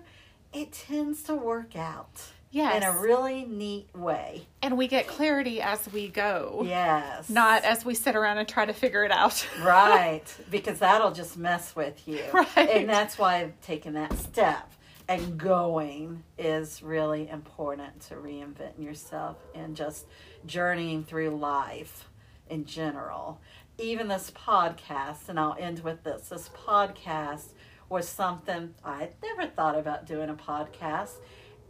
[0.54, 2.22] it tends to work out
[2.52, 2.78] Yes.
[2.78, 4.48] in a really neat way.
[4.64, 6.64] and we get clarity as we go.
[6.66, 7.30] Yes.
[7.30, 9.48] Not as we sit around and try to figure it out.
[9.62, 12.58] right because that'll just mess with you Right.
[12.58, 14.72] and that's why taking that step
[15.08, 20.06] and going is really important to reinventing yourself and just
[20.46, 22.08] journeying through life
[22.50, 23.40] in general
[23.78, 27.54] even this podcast and i'll end with this this podcast
[27.90, 31.14] was something i'd never thought about doing a podcast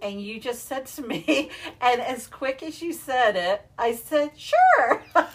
[0.01, 1.49] and you just said to me,
[1.81, 5.03] and as quick as you said it, I said, sure.
[5.15, 5.25] and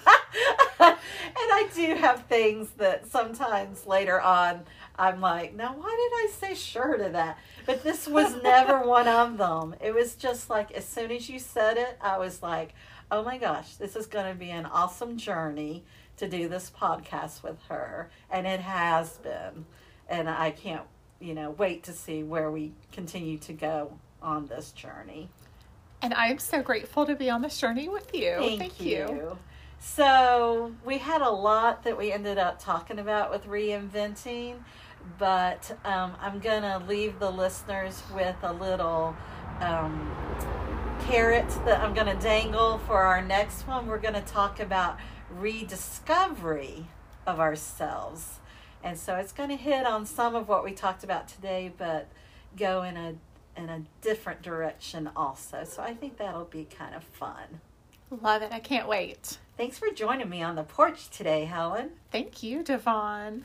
[0.81, 4.65] I do have things that sometimes later on
[4.97, 7.39] I'm like, now why did I say sure to that?
[7.67, 9.75] But this was never one of them.
[9.81, 12.75] It was just like, as soon as you said it, I was like,
[13.11, 15.85] oh my gosh, this is going to be an awesome journey
[16.17, 18.11] to do this podcast with her.
[18.31, 19.67] And it has been.
[20.09, 20.87] And I can't,
[21.21, 25.29] you know, wait to see where we continue to go on this journey.
[26.03, 28.37] And I'm so grateful to be on this journey with you.
[28.59, 29.39] Thank, you.
[29.79, 34.57] So we had a lot that we ended up talking about with reinventing,
[35.18, 39.14] but um, I'm gonna leave the listeners with a little
[39.61, 40.11] um,
[41.07, 43.87] carrot that I'm gonna dangle for our next one.
[43.87, 44.99] We're gonna talk about
[45.31, 46.87] rediscovery
[47.27, 48.41] of ourselves,
[48.83, 52.09] and so it's gonna hit on some of what we talked about today, but
[52.57, 53.14] go in a
[53.57, 55.65] in a different direction also.
[55.65, 57.61] So I think that'll be kind of fun.
[58.23, 58.53] Love it.
[58.53, 59.39] I can't wait.
[59.57, 61.91] Thanks for joining me on the porch today, Helen.
[62.11, 63.45] Thank you, Devon.